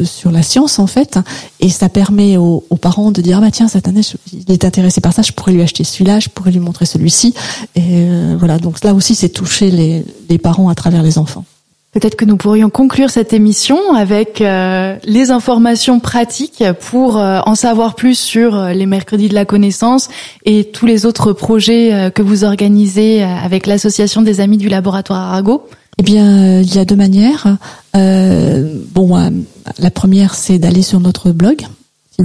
sur 0.06 0.32
la 0.32 0.44
science 0.44 0.80
en 0.80 0.88
fait, 0.88 1.18
et 1.60 1.70
ça 1.70 1.90
permet 1.90 2.38
aux, 2.38 2.64
parents 2.80 3.12
de 3.12 3.22
dire 3.22 3.38
ah 3.38 3.42
bah 3.42 3.52
tiens 3.52 3.68
cette 3.68 3.88
année 3.88 4.02
il 4.34 4.52
est 4.52 4.66
intéressé 4.66 5.02
par 5.02 5.14
ça, 5.14 5.22
je 5.22 5.32
pourrais 5.32 5.54
lui 5.54 5.62
acheter 5.62 5.84
celui-là, 5.84 6.20
je 6.20 6.30
pourrais 6.30 6.52
lui 6.52 6.60
montrer 6.60 6.86
celui-ci, 6.86 7.34
et 7.76 8.08
voilà. 8.38 8.60
Donc 8.60 8.84
là 8.84 8.94
aussi, 8.94 9.16
c'est 9.16 9.30
toucher 9.30 9.72
les, 9.72 10.06
les 10.30 10.38
parents 10.38 10.70
à 10.70 10.76
travers 10.76 11.04
les 11.04 11.18
enfants. 11.18 11.46
Peut-être 11.92 12.16
que 12.16 12.24
nous 12.24 12.38
pourrions 12.38 12.70
conclure 12.70 13.10
cette 13.10 13.34
émission 13.34 13.94
avec 13.94 14.40
euh, 14.40 14.96
les 15.04 15.30
informations 15.30 16.00
pratiques 16.00 16.64
pour 16.90 17.18
euh, 17.18 17.42
en 17.46 17.54
savoir 17.54 17.96
plus 17.96 18.18
sur 18.18 18.56
euh, 18.56 18.72
les 18.72 18.86
mercredis 18.86 19.28
de 19.28 19.34
la 19.34 19.44
connaissance 19.44 20.08
et 20.46 20.64
tous 20.64 20.86
les 20.86 21.06
autres 21.06 21.34
projets 21.34 22.10
que 22.16 22.22
vous 22.22 22.46
organisez 22.46 23.24
avec 23.24 23.68
l'association 23.68 24.22
des 24.22 24.40
amis 24.40 24.58
du 24.58 24.70
laboratoire 24.70 25.20
Arago. 25.20 25.68
Eh 25.98 26.04
bien, 26.04 26.62
il 26.62 26.74
y 26.74 26.80
a 26.80 26.86
deux 26.86 26.96
manières. 26.96 27.58
bon, 27.94 29.44
la 29.78 29.92
première, 29.92 30.36
c'est 30.36 30.60
d'aller 30.60 30.84
sur 30.84 31.02
notre 31.02 31.32
blog 31.32 31.66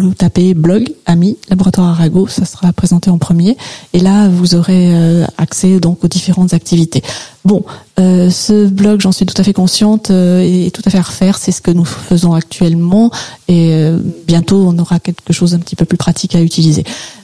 vous 0.05 0.15
tapez 0.15 0.55
blog 0.55 0.93
ami 1.07 1.37
laboratoire 1.49 1.89
Arago, 1.89 2.27
ça 2.27 2.45
sera 2.45 2.73
présenté 2.73 3.11
en 3.11 3.19
premier 3.19 3.57
et 3.93 4.01
là 4.01 4.29
vous 4.29 4.55
aurez 4.55 4.95
euh, 4.95 5.25
accès 5.39 5.81
donc 5.81 6.05
aux 6.05 6.09
différentes 6.09 6.55
activités. 6.55 7.03
Bon, 7.47 7.65
euh, 8.01 8.29
ce 8.29 8.67
blog, 8.67 9.01
j'en 9.01 9.13
suis 9.13 9.25
tout 9.25 9.41
à 9.41 9.45
fait 9.45 9.53
consciente, 9.53 10.11
euh, 10.11 10.41
est 10.41 10.75
tout 10.75 10.83
à 10.85 10.91
fait 10.91 10.99
à 10.99 11.03
refaire. 11.03 11.39
C'est 11.39 11.53
ce 11.53 11.61
que 11.61 11.71
nous 11.71 11.85
faisons 11.85 12.35
actuellement 12.35 13.13
et 13.47 13.71
euh, 13.71 13.99
bientôt 14.27 14.67
on 14.67 14.77
aura 14.81 14.99
quelque 14.99 15.33
chose 15.33 15.55
un 15.55 15.61
petit 15.61 15.77
peu 15.77 15.85
plus 15.85 15.97
pratique 15.97 16.35
à 16.35 16.43
utiliser. 16.43 16.83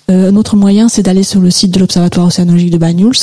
un 0.08 0.36
autre 0.36 0.54
moyen, 0.54 0.88
c'est 0.88 1.02
d'aller 1.02 1.24
sur 1.24 1.40
le 1.40 1.50
site 1.50 1.72
de 1.72 1.80
l'Observatoire 1.80 2.28
océanologique 2.28 2.70
de 2.70 2.78
Banyuls 2.78 3.18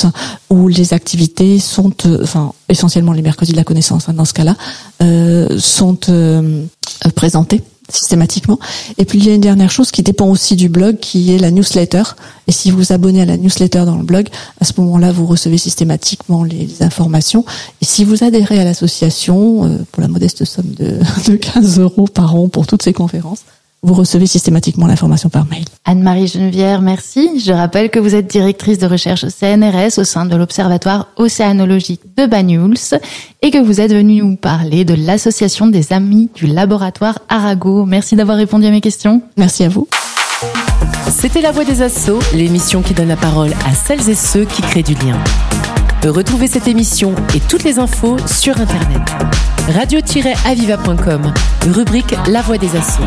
où 0.50 0.68
les 0.68 0.92
activités 0.92 1.58
sont, 1.58 1.92
enfin 2.22 2.52
essentiellement 2.68 3.12
les 3.12 3.22
mercredis 3.22 3.52
de 3.52 3.56
la 3.56 3.64
connaissance 3.64 4.08
hein, 4.08 4.12
dans 4.12 4.26
ce 4.26 4.34
cas-là, 4.34 4.56
sont 5.58 5.98
présentées 7.14 7.62
systématiquement. 7.92 8.58
Et 8.98 9.04
puis 9.04 9.18
il 9.18 9.26
y 9.26 9.30
a 9.30 9.34
une 9.34 9.40
dernière 9.40 9.70
chose 9.70 9.90
qui 9.90 10.02
dépend 10.02 10.28
aussi 10.28 10.56
du 10.56 10.68
blog, 10.68 10.98
qui 10.98 11.34
est 11.34 11.38
la 11.38 11.50
newsletter. 11.50 12.02
Et 12.46 12.52
si 12.52 12.70
vous 12.70 12.78
vous 12.78 12.92
abonnez 12.92 13.22
à 13.22 13.24
la 13.24 13.36
newsletter 13.36 13.84
dans 13.84 13.96
le 13.96 14.04
blog, 14.04 14.28
à 14.60 14.64
ce 14.64 14.72
moment-là, 14.78 15.12
vous 15.12 15.26
recevez 15.26 15.58
systématiquement 15.58 16.44
les, 16.44 16.82
informations. 16.82 17.44
Et 17.82 17.84
si 17.84 18.04
vous 18.04 18.24
adhérez 18.24 18.58
à 18.58 18.64
l'association, 18.64 19.64
euh, 19.64 19.78
pour 19.92 20.00
la 20.00 20.08
modeste 20.08 20.44
somme 20.44 20.72
de, 20.78 20.98
de 21.30 21.36
15 21.36 21.78
euros 21.80 22.06
par 22.06 22.34
an 22.34 22.48
pour 22.48 22.66
toutes 22.66 22.82
ces 22.82 22.92
conférences, 22.92 23.40
vous 23.82 23.94
recevez 23.94 24.26
systématiquement 24.26 24.86
l'information 24.86 25.28
par 25.28 25.46
mail. 25.46 25.64
Anne-Marie 25.84 26.26
Genevière, 26.26 26.82
merci. 26.82 27.40
Je 27.40 27.52
rappelle 27.52 27.90
que 27.90 27.98
vous 27.98 28.14
êtes 28.14 28.26
directrice 28.26 28.78
de 28.78 28.86
recherche 28.86 29.26
CNRS 29.26 29.98
au 29.98 30.04
sein 30.04 30.26
de 30.26 30.36
l'Observatoire 30.36 31.08
océanologique 31.16 32.02
de 32.16 32.26
Banyuls 32.26 32.76
et 33.42 33.50
que 33.50 33.58
vous 33.58 33.80
êtes 33.80 33.92
venue 33.92 34.22
nous 34.22 34.36
parler 34.36 34.84
de 34.84 34.94
l'association 34.94 35.66
des 35.66 35.92
amis 35.92 36.28
du 36.34 36.46
laboratoire 36.46 37.18
Arago. 37.28 37.86
Merci 37.86 38.16
d'avoir 38.16 38.36
répondu 38.36 38.66
à 38.66 38.70
mes 38.70 38.82
questions. 38.82 39.22
Merci 39.36 39.64
à 39.64 39.68
vous. 39.68 39.88
C'était 41.10 41.40
La 41.40 41.52
Voix 41.52 41.64
des 41.64 41.82
Assauts, 41.82 42.20
l'émission 42.34 42.82
qui 42.82 42.94
donne 42.94 43.08
la 43.08 43.16
parole 43.16 43.52
à 43.66 43.74
celles 43.74 44.08
et 44.08 44.14
ceux 44.14 44.44
qui 44.44 44.62
créent 44.62 44.82
du 44.82 44.94
lien. 44.94 45.18
Retrouvez 46.04 46.46
cette 46.46 46.68
émission 46.68 47.14
et 47.34 47.40
toutes 47.40 47.64
les 47.64 47.78
infos 47.78 48.16
sur 48.26 48.58
Internet. 48.58 49.02
radio-aviva.com, 49.68 51.32
rubrique 51.72 52.14
La 52.28 52.42
Voix 52.42 52.58
des 52.58 52.74
Assauts 52.76 53.04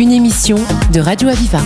une 0.00 0.12
émission 0.12 0.56
de 0.94 1.00
Radio 1.00 1.28
Aviva. 1.28 1.58